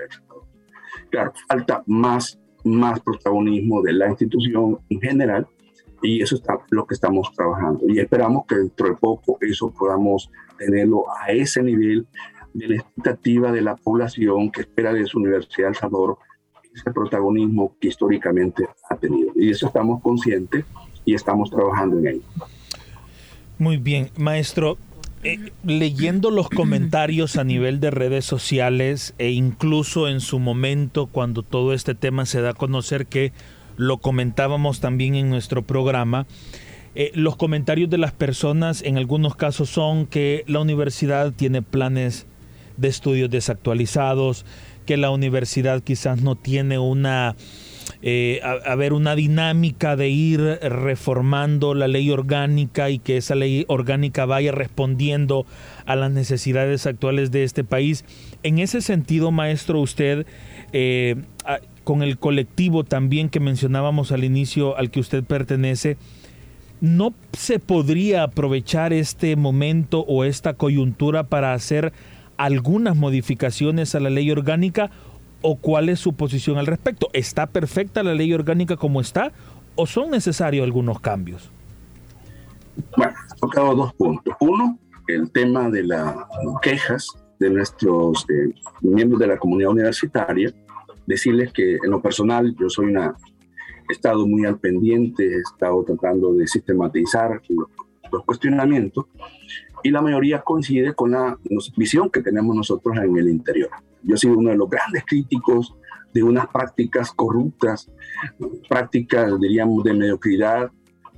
Claro, 1.10 1.32
falta 1.48 1.82
más, 1.86 2.38
más 2.64 3.00
protagonismo 3.00 3.82
de 3.82 3.92
la 3.92 4.08
institución 4.08 4.78
en 4.88 5.00
general 5.00 5.46
y 6.02 6.22
eso 6.22 6.36
es 6.36 6.42
lo 6.70 6.86
que 6.86 6.94
estamos 6.94 7.32
trabajando. 7.34 7.84
Y 7.88 7.98
esperamos 7.98 8.46
que 8.46 8.56
dentro 8.56 8.88
de 8.88 8.94
poco 8.94 9.38
eso 9.40 9.70
podamos 9.70 10.30
tenerlo 10.56 11.04
a 11.10 11.30
ese 11.32 11.62
nivel 11.62 12.06
de 12.54 12.68
la 12.68 12.74
expectativa 12.76 13.52
de 13.52 13.62
la 13.62 13.76
población 13.76 14.50
que 14.50 14.62
espera 14.62 14.92
de 14.92 15.06
su 15.06 15.18
Universidad 15.18 15.68
de 15.68 15.70
El 15.70 15.76
Salvador 15.76 16.18
ese 16.74 16.90
protagonismo 16.92 17.74
que 17.80 17.88
históricamente 17.88 18.68
ha 18.88 18.96
tenido. 18.96 19.32
Y 19.34 19.50
eso 19.50 19.66
estamos 19.66 20.02
conscientes 20.02 20.64
y 21.04 21.14
estamos 21.14 21.50
trabajando 21.50 21.98
en 21.98 22.06
ello. 22.06 22.22
Muy 23.58 23.76
bien, 23.76 24.10
maestro. 24.16 24.78
Eh, 25.24 25.50
leyendo 25.64 26.30
los 26.30 26.48
comentarios 26.48 27.36
a 27.36 27.44
nivel 27.44 27.80
de 27.80 27.90
redes 27.90 28.24
sociales 28.24 29.14
e 29.18 29.30
incluso 29.30 30.08
en 30.08 30.20
su 30.20 30.38
momento 30.38 31.06
cuando 31.06 31.42
todo 31.42 31.72
este 31.72 31.96
tema 31.96 32.24
se 32.24 32.40
da 32.40 32.50
a 32.50 32.54
conocer 32.54 33.06
que 33.06 33.32
lo 33.78 33.98
comentábamos 33.98 34.80
también 34.80 35.14
en 35.14 35.30
nuestro 35.30 35.62
programa, 35.62 36.26
eh, 36.94 37.12
los 37.14 37.36
comentarios 37.36 37.88
de 37.88 37.96
las 37.96 38.12
personas 38.12 38.82
en 38.82 38.98
algunos 38.98 39.36
casos 39.36 39.70
son 39.70 40.06
que 40.06 40.44
la 40.46 40.60
universidad 40.60 41.32
tiene 41.32 41.62
planes 41.62 42.26
de 42.76 42.88
estudios 42.88 43.30
desactualizados, 43.30 44.44
que 44.84 44.96
la 44.96 45.10
universidad 45.10 45.82
quizás 45.82 46.22
no 46.22 46.34
tiene 46.34 46.78
una 46.78 47.36
eh, 48.02 48.40
a, 48.42 48.74
ver, 48.76 48.92
una 48.92 49.16
dinámica 49.16 49.96
de 49.96 50.08
ir 50.08 50.40
reformando 50.40 51.74
la 51.74 51.88
ley 51.88 52.10
orgánica 52.10 52.90
y 52.90 52.98
que 52.98 53.16
esa 53.16 53.34
ley 53.34 53.64
orgánica 53.68 54.24
vaya 54.24 54.52
respondiendo 54.52 55.46
a 55.84 55.96
las 55.96 56.10
necesidades 56.10 56.86
actuales 56.86 57.30
de 57.30 57.44
este 57.44 57.64
país. 57.64 58.04
En 58.42 58.58
ese 58.58 58.82
sentido, 58.82 59.30
maestro, 59.30 59.80
usted, 59.80 60.26
eh, 60.72 61.16
con 61.88 62.02
el 62.02 62.18
colectivo 62.18 62.84
también 62.84 63.30
que 63.30 63.40
mencionábamos 63.40 64.12
al 64.12 64.22
inicio 64.22 64.76
al 64.76 64.90
que 64.90 65.00
usted 65.00 65.24
pertenece, 65.24 65.96
¿no 66.82 67.14
se 67.32 67.60
podría 67.60 68.24
aprovechar 68.24 68.92
este 68.92 69.36
momento 69.36 70.00
o 70.00 70.24
esta 70.24 70.52
coyuntura 70.52 71.28
para 71.28 71.54
hacer 71.54 71.94
algunas 72.36 72.94
modificaciones 72.94 73.94
a 73.94 74.00
la 74.00 74.10
ley 74.10 74.30
orgánica 74.30 74.90
o 75.40 75.56
cuál 75.56 75.88
es 75.88 75.98
su 75.98 76.12
posición 76.12 76.58
al 76.58 76.66
respecto. 76.66 77.08
¿Está 77.14 77.46
perfecta 77.46 78.02
la 78.02 78.12
ley 78.12 78.34
orgánica 78.34 78.76
como 78.76 79.00
está 79.00 79.32
o 79.74 79.86
son 79.86 80.10
necesarios 80.10 80.64
algunos 80.64 81.00
cambios? 81.00 81.50
Bueno, 82.98 83.14
tocado 83.40 83.74
dos 83.74 83.94
puntos. 83.94 84.34
Uno, 84.40 84.78
el 85.06 85.30
tema 85.30 85.70
de 85.70 85.84
las 85.84 86.14
quejas 86.60 87.06
de 87.38 87.48
nuestros 87.48 88.26
eh, 88.28 88.52
miembros 88.82 89.20
de 89.20 89.28
la 89.28 89.38
comunidad 89.38 89.70
universitaria. 89.70 90.52
Decirles 91.08 91.54
que 91.54 91.76
en 91.76 91.90
lo 91.90 92.02
personal 92.02 92.54
yo 92.60 92.68
soy 92.68 92.86
una, 92.86 93.16
he 93.88 93.92
estado 93.94 94.26
muy 94.26 94.44
al 94.44 94.58
pendiente, 94.58 95.24
he 95.24 95.38
estado 95.38 95.82
tratando 95.82 96.34
de 96.34 96.46
sistematizar 96.46 97.40
los, 97.48 97.68
los 98.12 98.24
cuestionamientos 98.26 99.06
y 99.82 99.90
la 99.90 100.02
mayoría 100.02 100.42
coincide 100.42 100.92
con 100.92 101.12
la 101.12 101.38
visión 101.78 102.10
que 102.10 102.20
tenemos 102.20 102.54
nosotros 102.54 102.94
en 102.98 103.16
el 103.16 103.30
interior. 103.30 103.70
Yo 104.02 104.16
he 104.16 104.18
sido 104.18 104.36
uno 104.36 104.50
de 104.50 104.56
los 104.56 104.68
grandes 104.68 105.02
críticos 105.06 105.74
de 106.12 106.22
unas 106.22 106.46
prácticas 106.48 107.10
corruptas, 107.12 107.90
prácticas, 108.68 109.40
diríamos, 109.40 109.84
de 109.84 109.94
mediocridad. 109.94 110.70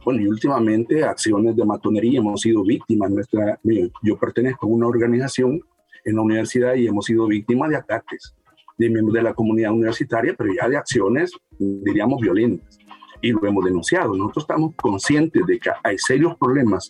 Bueno, 0.05 0.21
y 0.21 0.29
últimamente 0.29 1.03
acciones 1.03 1.57
de 1.57 1.65
matonería, 1.65 2.21
hemos 2.21 2.43
sido 2.43 2.63
víctimas. 2.63 3.11
Nuestra, 3.11 3.59
yo 4.05 4.17
pertenezco 4.21 4.67
a 4.67 4.71
una 4.71 4.87
organización 4.87 5.61
en 6.05 6.15
la 6.15 6.23
universidad 6.23 6.75
y 6.77 6.87
hemos 6.87 7.07
sido 7.07 7.27
víctimas 7.27 7.71
de 7.71 7.77
ataques 7.77 8.37
de 8.81 8.89
miembros 8.89 9.15
de 9.15 9.23
la 9.23 9.35
comunidad 9.35 9.73
universitaria, 9.73 10.35
pero 10.37 10.53
ya 10.55 10.69
de 10.69 10.79
acciones, 10.79 11.33
diríamos, 11.59 12.21
violentas. 12.21 12.79
Y 13.21 13.33
lo 13.33 13.45
hemos 13.47 13.65
denunciado. 13.65 14.15
Nosotros 14.15 14.45
estamos 14.45 14.75
conscientes 14.77 15.45
de 15.47 15.59
que 15.59 15.71
hay 15.85 15.99
serios 15.99 16.37
problemas 16.39 16.89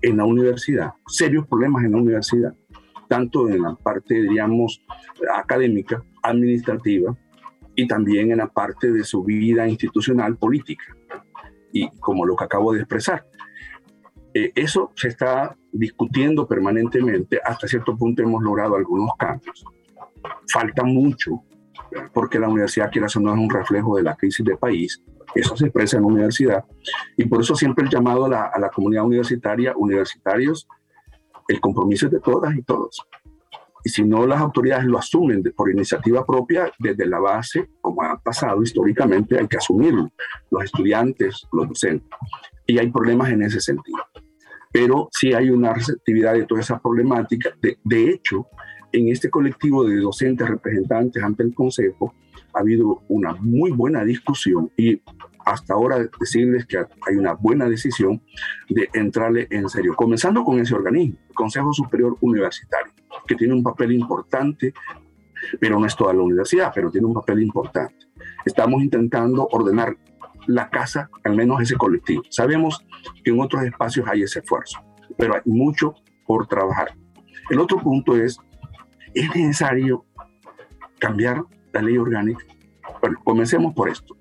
en 0.00 0.18
la 0.18 0.24
universidad, 0.24 0.92
serios 1.08 1.46
problemas 1.48 1.84
en 1.84 1.92
la 1.92 1.98
universidad 1.98 2.54
tanto 3.08 3.48
en 3.48 3.62
la 3.62 3.74
parte, 3.74 4.14
diríamos, 4.14 4.82
académica, 5.34 6.02
administrativa, 6.22 7.16
y 7.74 7.86
también 7.86 8.32
en 8.32 8.38
la 8.38 8.48
parte 8.48 8.90
de 8.90 9.04
su 9.04 9.22
vida 9.22 9.68
institucional 9.68 10.36
política, 10.36 10.84
y 11.72 11.88
como 12.00 12.24
lo 12.24 12.34
que 12.36 12.44
acabo 12.44 12.72
de 12.72 12.80
expresar. 12.80 13.26
Eh, 14.34 14.50
eso 14.54 14.92
se 14.96 15.08
está 15.08 15.56
discutiendo 15.72 16.46
permanentemente, 16.46 17.40
hasta 17.44 17.68
cierto 17.68 17.96
punto 17.96 18.22
hemos 18.22 18.42
logrado 18.42 18.76
algunos 18.76 19.10
cambios. 19.18 19.64
Falta 20.52 20.84
mucho, 20.84 21.42
porque 22.12 22.38
la 22.38 22.48
universidad 22.48 22.90
quiere 22.90 23.08
ser 23.08 23.22
un 23.22 23.50
reflejo 23.50 23.96
de 23.96 24.02
la 24.02 24.16
crisis 24.16 24.44
del 24.44 24.58
país, 24.58 25.02
eso 25.34 25.56
se 25.56 25.66
expresa 25.66 25.96
en 25.96 26.04
la 26.04 26.08
universidad, 26.08 26.64
y 27.16 27.24
por 27.26 27.40
eso 27.40 27.54
siempre 27.54 27.84
el 27.84 27.90
llamado 27.90 28.26
a 28.26 28.28
la, 28.28 28.44
a 28.46 28.58
la 28.58 28.70
comunidad 28.70 29.04
universitaria, 29.04 29.74
universitarios, 29.76 30.66
el 31.48 31.60
compromiso 31.60 32.06
es 32.06 32.12
de 32.12 32.20
todas 32.20 32.54
y 32.56 32.62
todos. 32.62 33.06
Y 33.86 33.88
si 33.88 34.02
no 34.02 34.26
las 34.26 34.40
autoridades 34.40 34.84
lo 34.84 34.98
asumen 34.98 35.44
por 35.54 35.70
iniciativa 35.70 36.26
propia, 36.26 36.72
desde 36.76 37.06
la 37.06 37.20
base, 37.20 37.68
como 37.80 38.02
ha 38.02 38.18
pasado 38.18 38.60
históricamente, 38.60 39.38
hay 39.38 39.46
que 39.46 39.58
asumirlo, 39.58 40.10
los 40.50 40.64
estudiantes, 40.64 41.46
los 41.52 41.68
docentes. 41.68 42.08
Y 42.66 42.78
hay 42.78 42.90
problemas 42.90 43.30
en 43.30 43.42
ese 43.42 43.60
sentido. 43.60 43.98
Pero 44.72 45.08
sí 45.12 45.32
hay 45.34 45.50
una 45.50 45.72
receptividad 45.72 46.32
de 46.34 46.46
toda 46.46 46.62
esa 46.62 46.80
problemática. 46.80 47.50
De, 47.62 47.78
de 47.84 48.10
hecho, 48.10 48.48
en 48.96 49.08
este 49.08 49.28
colectivo 49.28 49.84
de 49.84 49.96
docentes 49.96 50.48
representantes 50.48 51.22
ante 51.22 51.42
el 51.42 51.54
Consejo, 51.54 52.14
ha 52.54 52.60
habido 52.60 53.02
una 53.08 53.34
muy 53.34 53.70
buena 53.70 54.02
discusión 54.04 54.70
y 54.74 55.02
hasta 55.44 55.74
ahora 55.74 55.98
decirles 56.18 56.64
que 56.64 56.78
hay 56.78 57.16
una 57.16 57.34
buena 57.34 57.68
decisión 57.68 58.22
de 58.70 58.88
entrarle 58.94 59.46
en 59.50 59.68
serio, 59.68 59.94
comenzando 59.94 60.42
con 60.42 60.58
ese 60.58 60.74
organismo, 60.74 61.18
el 61.28 61.34
Consejo 61.34 61.72
Superior 61.74 62.16
Universitario, 62.22 62.92
que 63.26 63.34
tiene 63.34 63.52
un 63.52 63.62
papel 63.62 63.92
importante, 63.92 64.72
pero 65.60 65.78
no 65.78 65.84
es 65.84 65.94
toda 65.94 66.14
la 66.14 66.22
universidad, 66.22 66.72
pero 66.74 66.90
tiene 66.90 67.06
un 67.06 67.14
papel 67.14 67.42
importante. 67.42 68.06
Estamos 68.46 68.82
intentando 68.82 69.46
ordenar 69.52 69.94
la 70.46 70.70
casa, 70.70 71.10
al 71.22 71.36
menos 71.36 71.60
ese 71.60 71.76
colectivo. 71.76 72.22
Sabemos 72.30 72.84
que 73.22 73.30
en 73.30 73.40
otros 73.40 73.62
espacios 73.62 74.08
hay 74.08 74.22
ese 74.22 74.38
esfuerzo, 74.38 74.80
pero 75.18 75.34
hay 75.34 75.42
mucho 75.44 75.94
por 76.26 76.46
trabajar. 76.46 76.96
El 77.50 77.60
otro 77.60 77.78
punto 77.78 78.16
es, 78.16 78.38
es 79.16 79.34
necesario 79.34 80.04
cambiar 80.98 81.42
la 81.72 81.82
ley 81.82 81.96
orgánica. 81.96 82.44
Bueno, 83.00 83.18
comencemos 83.24 83.74
por 83.74 83.88
esto. 83.88 84.16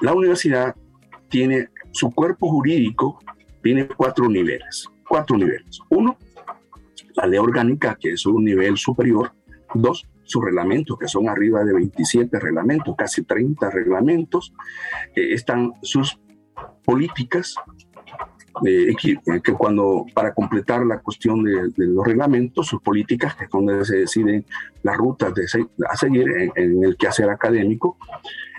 La 0.00 0.14
universidad 0.14 0.74
tiene 1.28 1.68
su 1.92 2.10
cuerpo 2.12 2.48
jurídico, 2.48 3.18
tiene 3.62 3.86
cuatro 3.88 4.28
niveles. 4.28 4.88
Cuatro 5.08 5.36
niveles. 5.36 5.80
Uno, 5.88 6.16
la 7.16 7.26
ley 7.26 7.38
orgánica, 7.38 7.96
que 8.00 8.12
es 8.12 8.24
un 8.24 8.44
nivel 8.44 8.76
superior. 8.76 9.32
Dos, 9.74 10.08
sus 10.22 10.44
reglamentos, 10.44 10.96
que 10.98 11.08
son 11.08 11.28
arriba 11.28 11.64
de 11.64 11.72
27 11.72 12.38
reglamentos, 12.38 12.94
casi 12.96 13.24
30 13.24 13.68
reglamentos. 13.70 14.52
están 15.14 15.72
sus 15.82 16.20
políticas, 16.84 17.54
eh, 18.66 18.94
que, 19.42 19.52
cuando 19.52 20.06
para 20.14 20.34
completar 20.34 20.84
la 20.84 21.00
cuestión 21.00 21.42
de, 21.44 21.72
los 21.76 22.06
reglamentos, 22.06 22.66
sus 22.66 22.82
políticas, 22.82 23.34
que 23.34 23.44
es 23.44 23.50
donde 23.50 23.84
se 23.84 23.98
deciden 23.98 24.44
las 24.82 24.96
rutas 24.96 25.34
de, 25.34 25.44
a 25.88 25.96
seguir 25.96 26.28
en, 26.30 26.52
en 26.56 26.84
el 26.84 26.96
quehacer 26.96 27.30
académico, 27.30 27.96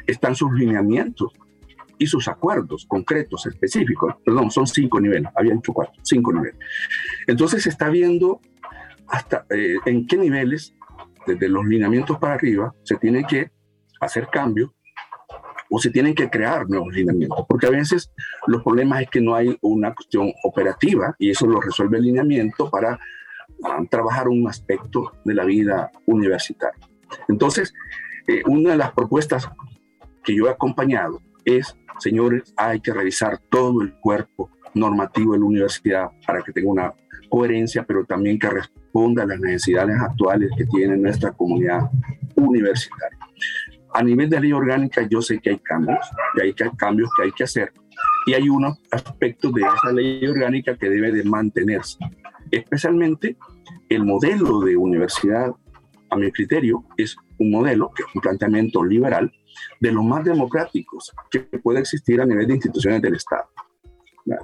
están 0.07 0.35
sus 0.35 0.51
lineamientos 0.53 1.31
y 1.97 2.07
sus 2.07 2.27
acuerdos 2.27 2.85
concretos, 2.87 3.45
específicos. 3.45 4.15
Perdón, 4.25 4.49
son 4.49 4.65
cinco 4.65 4.99
niveles, 4.99 5.29
había 5.35 5.53
hecho 5.53 5.71
cuatro, 5.71 5.93
cinco 6.01 6.33
niveles. 6.33 6.57
Entonces 7.27 7.61
se 7.61 7.69
está 7.69 7.89
viendo 7.89 8.41
hasta 9.07 9.45
eh, 9.51 9.75
en 9.85 10.07
qué 10.07 10.17
niveles, 10.17 10.73
desde 11.27 11.47
los 11.47 11.63
lineamientos 11.65 12.17
para 12.17 12.33
arriba, 12.33 12.73
se 12.83 12.95
tiene 12.95 13.23
que 13.25 13.51
hacer 13.99 14.29
cambios 14.31 14.71
o 15.73 15.79
se 15.79 15.89
tienen 15.89 16.13
que 16.13 16.29
crear 16.29 16.69
nuevos 16.69 16.93
lineamientos, 16.93 17.45
porque 17.47 17.67
a 17.67 17.69
veces 17.69 18.11
los 18.45 18.61
problemas 18.61 19.03
es 19.03 19.09
que 19.09 19.21
no 19.21 19.33
hay 19.33 19.57
una 19.61 19.95
cuestión 19.95 20.33
operativa 20.43 21.15
y 21.17 21.31
eso 21.31 21.47
lo 21.47 21.61
resuelve 21.61 21.97
el 21.97 22.03
lineamiento 22.03 22.69
para 22.69 22.99
ah, 23.63 23.79
trabajar 23.89 24.27
un 24.27 24.45
aspecto 24.49 25.13
de 25.23 25.33
la 25.33 25.45
vida 25.45 25.89
universitaria. 26.05 26.85
Entonces, 27.29 27.73
eh, 28.27 28.43
una 28.47 28.71
de 28.71 28.77
las 28.77 28.91
propuestas 28.91 29.49
que 30.25 30.35
yo 30.35 30.47
he 30.47 30.51
acompañado 30.51 31.21
es, 31.45 31.73
señores, 31.99 32.53
hay 32.57 32.81
que 32.81 32.93
revisar 32.93 33.39
todo 33.49 33.81
el 33.81 33.93
cuerpo 33.93 34.49
normativo 34.73 35.33
de 35.33 35.39
la 35.39 35.45
universidad 35.45 36.09
para 36.27 36.41
que 36.41 36.51
tenga 36.51 36.69
una 36.69 36.93
coherencia, 37.29 37.83
pero 37.83 38.03
también 38.03 38.37
que 38.37 38.49
responda 38.49 39.23
a 39.23 39.25
las 39.25 39.39
necesidades 39.39 39.97
actuales 40.01 40.51
que 40.57 40.65
tiene 40.65 40.97
nuestra 40.97 41.31
comunidad 41.31 41.89
universitaria. 42.35 43.20
A 43.93 44.03
nivel 44.03 44.29
de 44.29 44.39
ley 44.39 44.53
orgánica 44.53 45.07
yo 45.09 45.21
sé 45.21 45.39
que 45.39 45.51
hay 45.51 45.59
cambios, 45.59 45.99
y 46.35 46.41
hay 46.41 46.53
cambios 46.53 47.09
que 47.15 47.23
hay 47.23 47.31
que 47.31 47.43
hacer, 47.43 47.73
y 48.25 48.33
hay 48.33 48.47
unos 48.49 48.77
aspectos 48.91 49.53
de 49.53 49.61
esa 49.61 49.91
ley 49.93 50.25
orgánica 50.25 50.77
que 50.77 50.89
debe 50.89 51.11
de 51.11 51.23
mantenerse, 51.23 51.97
especialmente 52.51 53.37
el 53.89 54.05
modelo 54.05 54.61
de 54.61 54.77
universidad, 54.77 55.51
a 56.09 56.17
mi 56.17 56.31
criterio, 56.31 56.83
es 56.97 57.15
un 57.37 57.51
modelo, 57.51 57.91
que 57.95 58.03
es 58.03 58.09
un 58.13 58.21
planteamiento 58.21 58.83
liberal, 58.83 59.31
de 59.79 59.91
los 59.91 60.03
más 60.03 60.23
democráticos 60.23 61.11
que 61.29 61.39
puede 61.39 61.79
existir 61.79 62.21
a 62.21 62.25
nivel 62.25 62.47
de 62.47 62.55
instituciones 62.55 63.01
del 63.01 63.15
Estado. 63.15 63.45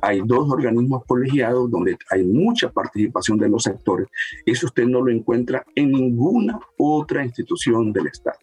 Hay 0.02 0.22
dos 0.26 0.50
organismos 0.52 1.04
colegiados 1.06 1.70
donde 1.70 1.98
hay 2.10 2.24
mucha 2.24 2.72
participación 2.72 3.38
de 3.38 3.50
los 3.50 3.64
sectores. 3.64 4.08
Eso 4.46 4.66
usted 4.66 4.86
no 4.86 5.02
lo 5.02 5.12
encuentra 5.12 5.64
en 5.76 5.92
ninguna 5.92 6.60
otra 6.78 7.24
institución 7.24 7.94
del 7.94 8.08
Estado. 8.08 8.40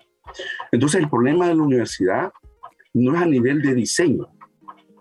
Entonces 0.73 1.01
el 1.01 1.09
problema 1.09 1.49
de 1.49 1.55
la 1.55 1.63
universidad 1.63 2.33
no 2.95 3.15
es 3.15 3.23
a 3.23 3.27
nivel 3.27 3.63
de 3.63 3.75
diseño, 3.75 4.29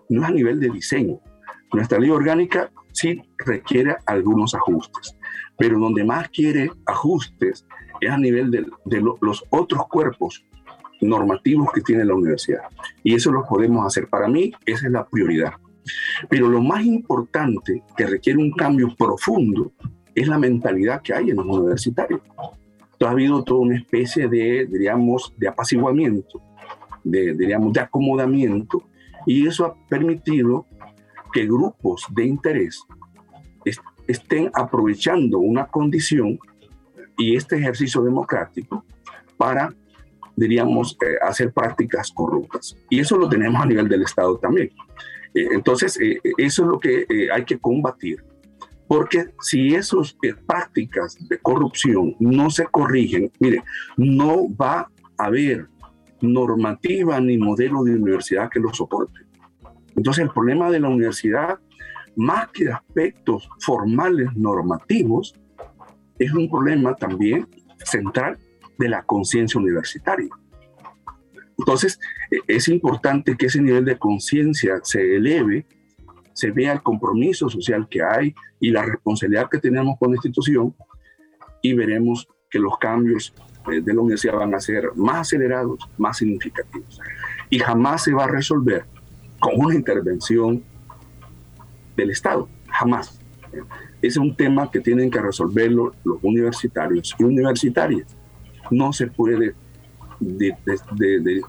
no 0.08 0.22
es 0.22 0.28
a 0.28 0.32
nivel 0.32 0.60
de 0.60 0.70
diseño. 0.70 1.20
Nuestra 1.72 1.98
ley 1.98 2.10
orgánica 2.10 2.70
sí 2.92 3.20
requiere 3.38 3.96
algunos 4.06 4.54
ajustes, 4.54 5.16
pero 5.58 5.78
donde 5.78 6.04
más 6.04 6.28
quiere 6.28 6.70
ajustes 6.86 7.66
es 8.00 8.10
a 8.10 8.18
nivel 8.18 8.50
de, 8.50 8.66
los 9.20 9.44
otros 9.50 9.86
cuerpos 9.88 10.44
normativos 11.00 11.72
que 11.72 11.80
tiene 11.80 12.04
la 12.04 12.14
universidad. 12.14 12.62
Y 13.02 13.14
eso 13.14 13.30
lo 13.30 13.44
podemos 13.44 13.86
hacer. 13.86 14.08
Para 14.08 14.28
mí, 14.28 14.52
esa 14.66 14.86
es 14.86 14.92
la 14.92 15.06
prioridad. 15.06 15.52
Pero 16.28 16.48
lo 16.48 16.62
más 16.62 16.84
importante 16.84 17.82
que 17.96 18.06
requiere 18.06 18.38
un 18.38 18.52
cambio 18.52 18.94
profundo 18.96 19.72
es 20.14 20.28
la 20.28 20.38
mentalidad 20.38 21.02
que 21.02 21.12
hay 21.12 21.30
en 21.30 21.36
los 21.36 21.46
universitarios 21.46 22.20
ha 23.06 23.10
habido 23.10 23.42
toda 23.44 23.60
una 23.60 23.76
especie 23.76 24.28
de, 24.28 24.66
diríamos, 24.66 25.32
de 25.36 25.48
apaciguamiento, 25.48 26.42
de, 27.02 27.34
diríamos, 27.34 27.72
de 27.72 27.80
acomodamiento, 27.80 28.82
y 29.26 29.46
eso 29.46 29.66
ha 29.66 29.74
permitido 29.88 30.66
que 31.32 31.46
grupos 31.46 32.06
de 32.10 32.24
interés 32.24 32.84
estén 34.06 34.50
aprovechando 34.54 35.38
una 35.38 35.66
condición 35.66 36.38
y 37.16 37.36
este 37.36 37.56
ejercicio 37.56 38.02
democrático 38.02 38.84
para, 39.36 39.74
diríamos, 40.36 40.96
eh, 41.00 41.16
hacer 41.22 41.52
prácticas 41.52 42.10
corruptas. 42.12 42.76
Y 42.90 43.00
eso 43.00 43.16
lo 43.16 43.28
tenemos 43.28 43.62
a 43.62 43.66
nivel 43.66 43.88
del 43.88 44.02
Estado 44.02 44.36
también. 44.38 44.70
Eh, 45.34 45.48
entonces, 45.52 45.98
eh, 46.00 46.20
eso 46.38 46.62
es 46.62 46.68
lo 46.68 46.78
que 46.78 47.06
hay 47.32 47.44
que 47.44 47.58
combatir. 47.58 48.22
Porque 48.86 49.26
si 49.40 49.74
esas 49.74 50.16
eh, 50.22 50.34
prácticas 50.46 51.16
de 51.28 51.38
corrupción 51.38 52.14
no 52.20 52.50
se 52.50 52.66
corrigen, 52.66 53.30
mire, 53.40 53.62
no 53.96 54.54
va 54.54 54.90
a 55.18 55.24
haber 55.24 55.68
normativa 56.20 57.20
ni 57.20 57.38
modelo 57.38 57.82
de 57.84 57.94
universidad 57.94 58.50
que 58.50 58.60
lo 58.60 58.72
soporte. 58.72 59.20
Entonces 59.96 60.24
el 60.24 60.30
problema 60.30 60.70
de 60.70 60.80
la 60.80 60.88
universidad, 60.88 61.58
más 62.16 62.48
que 62.48 62.70
aspectos 62.70 63.48
formales 63.60 64.28
normativos, 64.34 65.34
es 66.18 66.32
un 66.32 66.50
problema 66.50 66.94
también 66.94 67.48
central 67.84 68.38
de 68.78 68.88
la 68.88 69.02
conciencia 69.02 69.60
universitaria. 69.60 70.28
Entonces, 71.58 72.00
e, 72.30 72.38
es 72.48 72.68
importante 72.68 73.36
que 73.36 73.46
ese 73.46 73.60
nivel 73.60 73.84
de 73.84 73.98
conciencia 73.98 74.80
se 74.82 75.16
eleve 75.16 75.66
se 76.34 76.50
vea 76.50 76.72
el 76.72 76.82
compromiso 76.82 77.48
social 77.48 77.88
que 77.88 78.02
hay 78.02 78.34
y 78.60 78.70
la 78.70 78.82
responsabilidad 78.82 79.48
que 79.50 79.58
tenemos 79.58 79.96
con 79.98 80.10
la 80.10 80.16
institución 80.16 80.74
y 81.62 81.72
veremos 81.72 82.28
que 82.50 82.58
los 82.58 82.76
cambios 82.78 83.32
eh, 83.72 83.80
de 83.80 83.94
la 83.94 84.00
universidad 84.02 84.34
van 84.34 84.54
a 84.54 84.60
ser 84.60 84.90
más 84.96 85.22
acelerados, 85.22 85.78
más 85.96 86.18
significativos. 86.18 87.00
Y 87.48 87.58
jamás 87.58 88.04
se 88.04 88.12
va 88.12 88.24
a 88.24 88.28
resolver 88.28 88.84
con 89.40 89.52
una 89.56 89.74
intervención 89.74 90.62
del 91.96 92.10
Estado, 92.10 92.48
jamás. 92.68 93.18
Ese 94.02 94.08
es 94.08 94.16
un 94.16 94.36
tema 94.36 94.70
que 94.70 94.80
tienen 94.80 95.10
que 95.10 95.20
resolverlo 95.20 95.94
los 96.04 96.18
universitarios 96.22 97.14
y 97.18 97.24
universitarias. 97.24 98.16
No 98.70 98.92
se 98.92 99.06
puede 99.06 99.54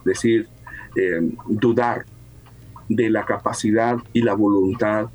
decir, 0.05 0.47
eh, 0.95 1.31
dudar 1.47 2.05
de 2.89 3.09
la 3.09 3.25
capacidad 3.25 3.97
y 4.13 4.21
la 4.21 4.33
voluntad, 4.33 5.07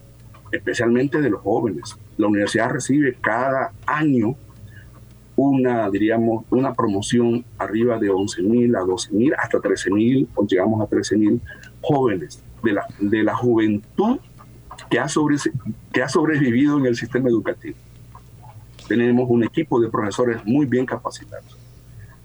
especialmente 0.52 1.20
de 1.20 1.30
los 1.30 1.40
jóvenes. 1.40 1.96
La 2.16 2.26
universidad 2.26 2.70
recibe 2.70 3.16
cada 3.20 3.72
año 3.86 4.36
una, 5.36 5.88
diríamos, 5.88 6.44
una 6.50 6.74
promoción 6.74 7.44
arriba 7.56 7.98
de 7.98 8.10
11.000 8.10 8.76
a 8.76 8.82
12.000, 8.82 9.34
hasta 9.38 9.58
13.000, 9.58 10.28
o 10.34 10.46
llegamos 10.46 10.80
a 10.82 10.90
13.000 10.90 11.40
jóvenes 11.80 12.42
de 12.62 12.72
la, 12.72 12.86
de 12.98 13.22
la 13.22 13.34
juventud 13.34 14.18
que 14.90 14.98
ha, 14.98 15.08
sobre, 15.08 15.36
que 15.92 16.02
ha 16.02 16.08
sobrevivido 16.08 16.78
en 16.78 16.86
el 16.86 16.96
sistema 16.96 17.28
educativo. 17.28 17.76
Tenemos 18.86 19.30
un 19.30 19.44
equipo 19.44 19.80
de 19.80 19.88
profesores 19.88 20.44
muy 20.44 20.66
bien 20.66 20.84
capacitados. 20.84 21.56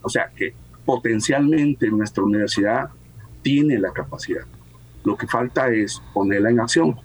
O 0.01 0.10
sea 0.10 0.29
que 0.36 0.53
potencialmente 0.84 1.89
nuestra 1.89 2.23
universidad 2.23 2.89
tiene 3.41 3.79
la 3.79 3.91
capacidad. 3.91 4.43
Lo 5.05 5.15
que 5.15 5.27
falta 5.27 5.69
es 5.69 6.01
ponerla 6.13 6.49
en 6.49 6.59
acción, 6.59 6.95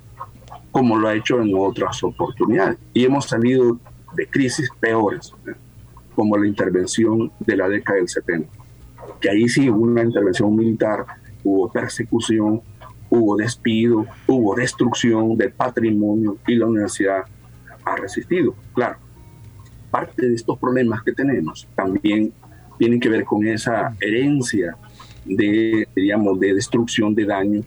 como 0.72 0.96
lo 0.98 1.08
ha 1.08 1.14
hecho 1.14 1.40
en 1.40 1.52
otras 1.54 2.02
oportunidades. 2.02 2.78
Y 2.94 3.04
hemos 3.04 3.26
salido 3.26 3.78
de 4.14 4.26
crisis 4.26 4.68
peores, 4.80 5.32
como 6.14 6.36
la 6.36 6.46
intervención 6.46 7.30
de 7.38 7.56
la 7.56 7.68
década 7.68 7.98
del 7.98 8.08
70, 8.08 8.48
que 9.20 9.30
ahí 9.30 9.48
sí 9.48 9.68
hubo 9.70 9.82
una 9.82 10.02
intervención 10.02 10.54
militar, 10.56 11.04
hubo 11.44 11.70
persecución, 11.70 12.62
hubo 13.10 13.36
despido, 13.36 14.06
hubo 14.26 14.54
destrucción 14.54 15.36
del 15.36 15.52
patrimonio 15.52 16.38
y 16.46 16.54
la 16.54 16.66
universidad 16.66 17.24
ha 17.84 17.96
resistido. 17.96 18.54
Claro, 18.74 18.98
parte 19.90 20.26
de 20.26 20.34
estos 20.34 20.58
problemas 20.58 21.02
que 21.02 21.12
tenemos 21.12 21.68
también 21.74 22.32
tienen 22.78 23.00
que 23.00 23.08
ver 23.08 23.24
con 23.24 23.46
esa 23.46 23.94
herencia 24.00 24.76
de, 25.24 25.86
digamos, 25.94 26.40
de 26.40 26.54
destrucción, 26.54 27.14
de 27.14 27.26
daño 27.26 27.62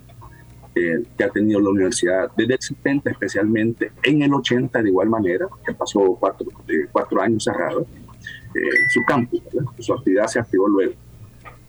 eh, 0.75 1.03
que 1.17 1.23
ha 1.23 1.29
tenido 1.29 1.59
la 1.59 1.69
universidad 1.69 2.31
desde 2.35 2.55
el 2.55 2.61
70 2.61 3.11
especialmente, 3.11 3.91
en 4.03 4.23
el 4.23 4.33
80 4.33 4.81
de 4.81 4.89
igual 4.89 5.09
manera, 5.09 5.47
que 5.65 5.73
pasó 5.73 6.17
cuatro, 6.19 6.47
eh, 6.67 6.87
cuatro 6.91 7.21
años 7.21 7.43
cerrado, 7.43 7.85
eh, 8.55 8.89
su 8.91 9.01
campus, 9.07 9.41
su 9.79 9.93
actividad 9.93 10.27
se 10.27 10.39
activó 10.39 10.67
luego, 10.67 10.93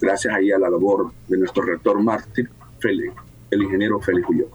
gracias 0.01 0.35
ahí 0.35 0.51
a 0.51 0.59
la 0.59 0.71
labor 0.71 1.13
de 1.29 1.37
nuestro 1.37 1.65
rector 1.65 2.03
mártir, 2.03 2.49
el 3.51 3.63
ingeniero 3.63 4.01
Félix 4.01 4.29
Ulloa. 4.29 4.49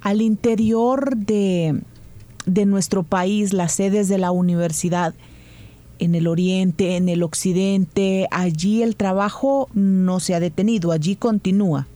Al 0.00 0.20
interior 0.20 1.16
de, 1.16 1.80
de 2.44 2.66
nuestro 2.66 3.02
país, 3.02 3.52
las 3.52 3.72
sedes 3.72 4.08
de 4.08 4.18
la 4.18 4.30
universidad, 4.30 5.14
en 5.98 6.14
el 6.14 6.26
oriente, 6.26 6.96
en 6.96 7.08
el 7.08 7.22
occidente, 7.22 8.26
allí 8.30 8.82
el 8.82 8.96
trabajo 8.96 9.68
no 9.74 10.20
se 10.20 10.34
ha 10.34 10.40
detenido, 10.40 10.92
allí 10.92 11.16
continúa. 11.16 11.86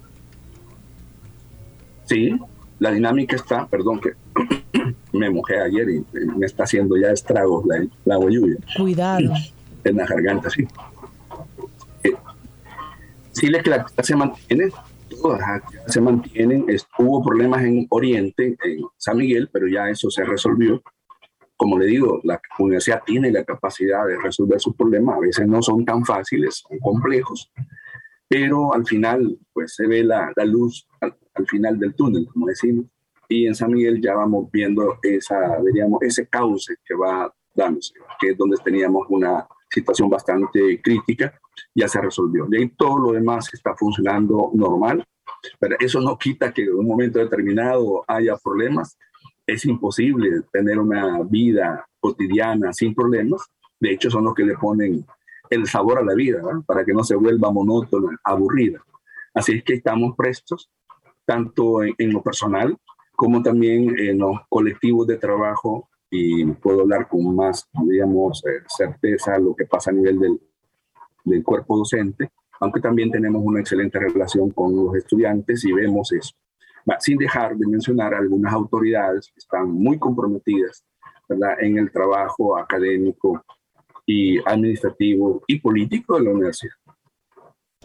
Sí, 2.09 2.35
la 2.79 2.91
dinámica 2.91 3.37
está, 3.37 3.67
perdón 3.67 4.01
que 4.01 4.13
me 5.13 5.29
mojé 5.31 5.61
ayer 5.61 5.89
y 5.91 6.05
me 6.37 6.47
está 6.47 6.65
haciendo 6.65 6.97
ya 6.97 7.11
estragos 7.11 7.67
la, 7.67 7.87
la 8.05 8.19
lluvia. 8.19 8.57
Cuidado. 8.77 9.33
En 9.85 9.97
la 9.97 10.05
garganta, 10.07 10.51
sí. 10.51 10.67
Eh, 12.03 12.13
sí, 13.31 13.47
la 13.47 13.63
que 13.63 13.73
se 14.03 14.17
mantiene, 14.17 14.71
todas 15.09 15.41
se 15.87 16.01
mantienen. 16.01 16.67
hubo 16.99 17.25
problemas 17.25 17.63
en 17.63 17.87
Oriente, 17.89 18.57
en 18.65 18.81
San 18.97 19.17
Miguel, 19.17 19.49
pero 19.53 19.69
ya 19.69 19.89
eso 19.89 20.11
se 20.11 20.25
resolvió. 20.25 20.83
Como 21.57 21.79
le 21.79 21.87
digo, 21.87 22.21
la 22.25 22.41
universidad 22.59 23.03
tiene 23.07 23.31
la 23.31 23.45
capacidad 23.45 24.05
de 24.05 24.19
resolver 24.21 24.61
sus 24.61 24.75
problemas. 24.75 25.17
A 25.17 25.21
veces 25.21 25.47
no 25.47 25.63
son 25.63 25.85
tan 25.85 26.05
fáciles, 26.05 26.65
son 26.69 26.79
complejos, 26.81 27.51
pero 28.29 28.75
al 28.75 28.85
final, 28.85 29.39
pues 29.53 29.75
se 29.75 29.87
ve 29.87 30.03
la, 30.03 30.33
la 30.37 30.45
luz 30.45 30.87
al 31.01 31.17
final 31.47 31.79
del 31.79 31.95
túnel, 31.95 32.29
como 32.33 32.47
decimos. 32.47 32.87
Y 33.29 33.47
en 33.47 33.55
San 33.55 33.73
Miguel 33.73 34.01
ya 34.01 34.15
vamos 34.15 34.51
viendo 34.51 34.99
esa, 35.03 35.61
diríamos, 35.63 36.01
ese 36.03 36.27
cauce 36.27 36.77
que 36.85 36.95
va 36.95 37.33
dándose, 37.55 37.93
que 38.19 38.31
es 38.31 38.39
donde 38.39 38.57
teníamos 38.65 39.07
una 39.11 39.47
situación 39.71 40.09
bastante 40.09 40.81
crítica, 40.83 41.39
ya 41.75 41.89
se 41.89 42.01
resolvió. 42.01 42.47
De 42.47 42.59
ahí 42.59 42.69
todo 42.71 42.99
lo 42.99 43.13
demás 43.13 43.53
está 43.53 43.75
funcionando 43.75 44.51
normal, 44.55 45.05
pero 45.59 45.77
eso 45.79 46.01
no 46.01 46.17
quita 46.17 46.53
que 46.53 46.63
en 46.63 46.75
un 46.75 46.87
momento 46.87 47.19
determinado 47.19 48.05
haya 48.07 48.37
problemas. 48.37 48.97
Es 49.47 49.65
imposible 49.65 50.43
tener 50.53 50.79
una 50.79 51.23
vida 51.23 51.87
cotidiana 52.01 52.73
sin 52.73 52.95
problemas. 52.95 53.47
De 53.81 53.93
hecho, 53.93 54.11
son 54.11 54.25
los 54.25 54.35
que 54.35 54.45
le 54.45 54.57
ponen 54.57 55.05
el 55.51 55.67
sabor 55.67 55.99
a 55.99 56.05
la 56.05 56.15
vida, 56.15 56.43
para 56.67 56.85
que 56.85 56.93
no 56.93 57.03
se 57.03 57.15
vuelva 57.15 57.51
monótona, 57.51 58.19
aburrida. 58.25 58.83
Así 59.35 59.53
es 59.53 59.65
que 59.65 59.75
estamos 59.75 60.15
prestos, 60.17 60.71
tanto 61.29 61.83
en, 61.83 62.11
lo 62.11 62.23
personal 62.23 62.75
como 63.15 63.43
también 63.43 63.99
en 63.99 64.19
los 64.19 64.39
colectivos 64.49 65.07
de 65.07 65.19
trabajo 65.19 65.91
y 66.11 66.43
puedo 66.47 66.81
hablar 66.81 67.07
con 67.07 67.37
más, 67.37 67.69
digamos, 67.85 68.43
eh, 68.47 68.63
certeza 68.67 69.39
lo 69.39 69.55
que 69.55 69.67
pasa 69.67 69.91
a 69.91 69.93
nivel 69.93 70.19
del, 70.19 70.41
del 71.25 71.45
cuerpo 71.45 71.77
docente, 71.77 72.31
aunque 72.61 72.81
también 72.81 73.11
tenemos 73.11 73.43
una 73.45 73.61
excelente 73.61 73.99
relación 73.99 74.51
con 74.53 74.75
los 74.75 74.97
estudiantes 74.97 75.63
y 75.67 75.73
vemos 75.73 76.11
eso. 76.13 76.35
Sin 77.01 77.19
dejar 77.19 77.55
de 77.59 77.67
mencionar 77.67 78.15
algunas 78.15 78.55
autoridades 78.55 79.27
que 79.27 79.41
están 79.41 79.71
muy 79.71 79.99
comprometidas 79.99 80.83
¿verdad? 81.29 81.61
en 81.61 81.77
el 81.77 81.93
trabajo 81.93 82.57
académico 82.57 83.45
y 84.07 84.39
administrativo 84.39 85.43
y 85.47 85.61
político 85.61 86.17
de 86.17 86.25
la 86.25 86.31
universidad. 86.31 86.73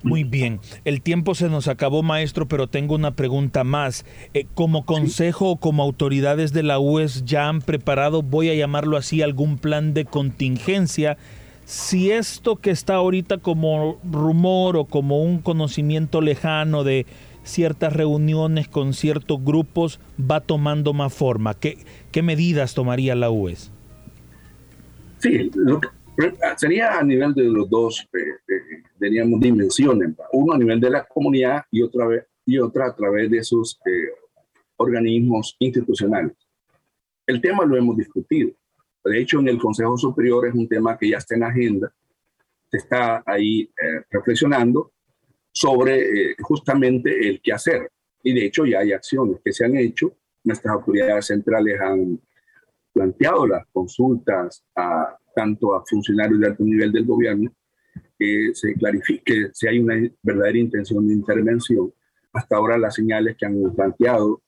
Muy 0.03 0.25
bien, 0.25 0.59
el 0.83 1.01
tiempo 1.01 1.33
se 1.33 1.47
nos 1.47 1.69
acabó, 1.69 2.03
maestro, 2.03 2.45
pero 2.45 2.67
tengo 2.67 2.93
una 2.93 3.15
pregunta 3.15 3.63
más. 3.63 4.05
Eh, 4.33 4.45
como 4.53 4.85
consejo 4.85 5.51
o 5.51 5.57
como 5.57 5.81
autoridades 5.81 6.51
de 6.51 6.61
la 6.61 6.77
UES 6.77 7.23
ya 7.23 7.47
han 7.47 7.61
preparado, 7.61 8.21
voy 8.21 8.49
a 8.49 8.53
llamarlo 8.53 8.97
así, 8.97 9.21
algún 9.21 9.57
plan 9.57 9.93
de 9.93 10.03
contingencia. 10.03 11.17
Si 11.63 12.11
esto 12.11 12.57
que 12.57 12.69
está 12.69 12.95
ahorita 12.95 13.37
como 13.37 13.97
rumor 14.03 14.75
o 14.75 14.83
como 14.83 15.23
un 15.23 15.39
conocimiento 15.39 16.19
lejano 16.19 16.83
de 16.83 17.05
ciertas 17.45 17.93
reuniones 17.93 18.67
con 18.67 18.93
ciertos 18.93 19.41
grupos 19.41 20.01
va 20.19 20.41
tomando 20.41 20.91
más 20.91 21.13
forma, 21.13 21.53
¿qué, 21.53 21.77
qué 22.11 22.21
medidas 22.21 22.73
tomaría 22.73 23.15
la 23.15 23.31
UES? 23.31 23.71
Sí, 25.19 25.49
lo 25.55 25.79
que, 25.79 25.87
sería 26.57 26.99
a 26.99 27.03
nivel 27.03 27.33
de 27.33 27.43
los 27.43 27.69
dos, 27.69 28.07
eh, 28.13 28.17
eh, 28.19 28.83
teníamos 28.99 29.39
dimensiones, 29.39 30.15
uno 30.31 30.53
a 30.53 30.57
nivel 30.57 30.79
de 30.79 30.89
la 30.89 31.05
comunidad 31.05 31.63
y 31.71 31.81
otra, 31.81 32.07
vez, 32.07 32.25
y 32.45 32.57
otra 32.59 32.87
a 32.87 32.95
través 32.95 33.29
de 33.29 33.43
sus 33.43 33.79
eh, 33.85 34.11
organismos 34.77 35.55
institucionales. 35.59 36.33
El 37.25 37.41
tema 37.41 37.65
lo 37.65 37.77
hemos 37.77 37.97
discutido. 37.97 38.51
De 39.03 39.19
hecho, 39.19 39.39
en 39.39 39.49
el 39.49 39.57
Consejo 39.57 39.97
Superior 39.97 40.47
es 40.47 40.53
un 40.53 40.67
tema 40.67 40.97
que 40.97 41.09
ya 41.09 41.17
está 41.17 41.35
en 41.35 41.43
agenda, 41.43 41.93
se 42.69 42.77
está 42.77 43.21
ahí 43.25 43.69
reflexionando 44.09 44.93
sobre 45.51 46.35
justamente 46.41 47.27
el 47.27 47.41
qué 47.41 47.53
hacer. 47.53 47.91
Y 48.23 48.33
de 48.33 48.45
hecho 48.45 48.65
ya 48.65 48.79
hay 48.79 48.93
acciones 48.93 49.39
que 49.43 49.51
se 49.51 49.65
han 49.65 49.75
hecho. 49.77 50.15
Nuestras 50.43 50.73
autoridades 50.73 51.27
centrales 51.27 51.79
han 51.79 52.19
planteado 52.93 53.45
las 53.47 53.67
consultas 53.67 54.63
a 54.75 55.17
tanto 55.35 55.75
a 55.75 55.83
funcionarios 55.85 56.39
de 56.39 56.47
alto 56.47 56.63
nivel 56.63 56.91
del 56.91 57.05
gobierno, 57.05 57.51
que 58.17 58.51
se 58.53 58.73
clarifique 58.75 59.49
si 59.53 59.67
hay 59.67 59.79
una 59.79 59.95
verdadera 60.21 60.57
intención 60.57 61.07
de 61.07 61.13
intervención. 61.13 61.93
Hasta 62.31 62.55
ahora 62.55 62.77
las 62.77 62.95
señales 62.95 63.35
que 63.37 63.45
han 63.45 63.61
planteado 63.75 64.41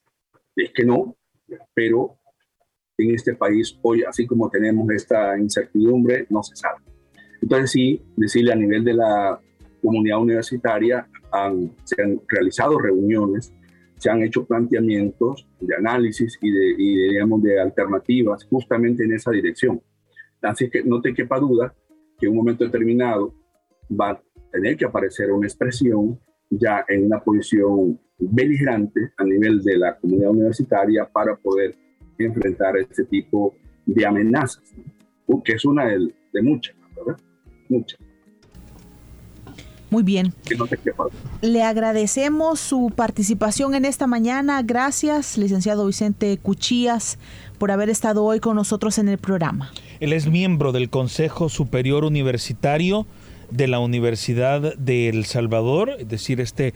es 0.56 0.72
que 0.72 0.86
no, 0.86 1.16
pero 1.74 2.18
en 2.98 3.14
este 3.14 3.36
país 3.36 3.78
hoy, 3.82 4.04
así 4.04 4.26
como 4.26 4.50
tenemos 4.50 4.90
esta 4.92 5.38
incertidumbre, 5.38 6.26
no 6.30 6.42
se 6.44 6.56
sabe. 6.56 6.82
Entonces 7.42 7.72
sí, 7.72 8.02
decirle 8.16 8.54
a 8.54 8.56
nivel 8.56 8.84
de 8.84 8.94
la 8.94 9.40
comunidad 9.82 10.20
universitaria, 10.20 11.08
han, 11.32 11.72
se 11.84 12.02
han 12.02 12.20
realizado 12.28 12.80
reuniones, 12.80 13.54
se 13.98 14.10
han 14.10 14.24
hecho 14.24 14.46
planteamientos 14.46 15.48
de 15.60 15.76
análisis 15.76 16.38
y 16.42 16.52
de, 16.52 16.76
y 16.78 16.96
de, 16.96 17.10
digamos, 17.10 17.44
de 17.44 17.60
alternativas 17.60 18.46
justamente 18.46 19.04
en 19.04 19.14
esa 19.14 19.32
dirección. 19.32 19.82
Así 20.46 20.70
que 20.70 20.84
no 20.84 21.02
te 21.02 21.14
quepa 21.14 21.40
duda 21.40 21.74
que 22.20 22.26
en 22.26 22.32
un 22.32 22.38
momento 22.38 22.64
determinado 22.64 23.34
va 23.90 24.12
a 24.12 24.22
tener 24.52 24.78
que 24.78 24.86
aparecer 24.86 25.32
una 25.32 25.48
expresión 25.48 26.20
ya 26.50 26.86
en 26.88 27.06
una 27.06 27.20
posición 27.20 28.00
beligerante 28.18 29.12
a 29.18 29.24
nivel 29.24 29.62
de 29.62 29.78
la 29.78 29.98
comunidad 29.98 30.32
universitaria 30.32 31.06
para 31.06 31.36
poder 31.36 31.76
enfrentar 32.18 32.78
este 32.78 33.04
tipo 33.06 33.54
de 33.86 34.06
amenazas, 34.06 34.64
que 35.44 35.54
es 35.54 35.66
una 35.66 35.86
de, 35.88 36.42
muchas, 36.42 36.76
¿verdad? 36.96 37.20
Muchas. 37.70 38.00
Muy 39.90 40.04
bien. 40.04 40.34
Le 41.42 41.64
agradecemos 41.64 42.60
su 42.60 42.92
participación 42.96 43.76
en 43.76 43.86
esta 43.86 44.08
mañana. 44.08 44.62
Gracias, 44.64 45.38
licenciado 45.38 45.86
Vicente 45.86 46.38
Cuchillas, 46.38 47.18
por 47.58 47.72
haber 47.72 47.90
estado 47.90 48.24
hoy 48.24 48.40
con 48.40 48.56
nosotros 48.56 48.98
en 48.98 49.10
el 49.10 49.18
programa. 49.18 49.72
Él 50.00 50.14
es 50.14 50.28
miembro 50.28 50.72
del 50.72 50.90
Consejo 50.90 51.50
Superior 51.50 52.04
Universitario 52.04 53.06
de 53.52 53.68
la 53.68 53.80
Universidad 53.80 54.76
de 54.76 55.10
El 55.10 55.26
Salvador, 55.26 55.92
es 56.00 56.10
decir, 56.10 56.42
este 56.42 56.74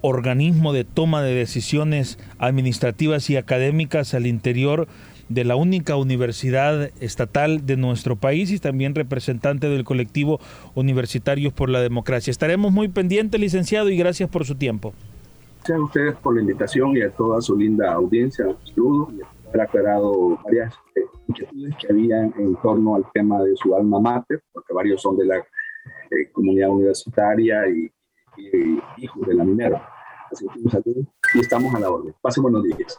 organismo 0.00 0.72
de 0.72 0.84
toma 0.84 1.22
de 1.22 1.34
decisiones 1.34 2.18
administrativas 2.38 3.28
y 3.30 3.36
académicas 3.36 4.14
al 4.14 4.26
interior 4.26 4.88
de 5.32 5.44
la 5.44 5.56
única 5.56 5.96
universidad 5.96 6.90
estatal 7.00 7.66
de 7.66 7.76
nuestro 7.76 8.16
país 8.16 8.50
y 8.50 8.58
también 8.58 8.94
representante 8.94 9.68
del 9.68 9.84
colectivo 9.84 10.40
Universitarios 10.74 11.52
por 11.52 11.68
la 11.68 11.80
Democracia. 11.80 12.30
Estaremos 12.30 12.72
muy 12.72 12.88
pendientes, 12.88 13.40
licenciado, 13.40 13.88
y 13.90 13.96
gracias 13.96 14.28
por 14.28 14.44
su 14.44 14.54
tiempo. 14.54 14.92
Gracias 15.58 15.78
a 15.78 15.82
ustedes 15.82 16.16
por 16.16 16.34
la 16.34 16.40
invitación 16.40 16.96
y 16.96 17.02
a 17.02 17.10
toda 17.10 17.40
su 17.40 17.56
linda 17.56 17.92
audiencia. 17.92 18.46
Saludos 18.64 19.14
y 19.14 19.48
haber 19.48 19.60
aclarado 19.60 20.38
varias 20.44 20.74
eh, 20.96 21.02
inquietudes 21.28 21.74
que 21.76 21.92
había 21.92 22.24
en 22.24 22.56
torno 22.62 22.96
al 22.96 23.04
tema 23.12 23.42
de 23.42 23.54
su 23.56 23.74
alma 23.74 24.00
mater, 24.00 24.42
porque 24.52 24.72
varios 24.72 25.00
son 25.00 25.16
de 25.16 25.26
la 25.26 25.36
eh, 25.38 26.30
comunidad 26.32 26.70
universitaria 26.70 27.66
y, 27.68 27.90
hijos 28.96 29.26
de 29.26 29.34
la 29.34 29.44
minera. 29.44 29.86
Así 30.30 30.46
que 30.48 30.58
un 30.58 30.70
saludo 30.70 31.02
y 31.34 31.40
estamos 31.40 31.74
a 31.74 31.80
la 31.80 31.90
orden. 31.90 32.14
Pasen 32.22 32.42
buenos 32.42 32.62
días. 32.64 32.98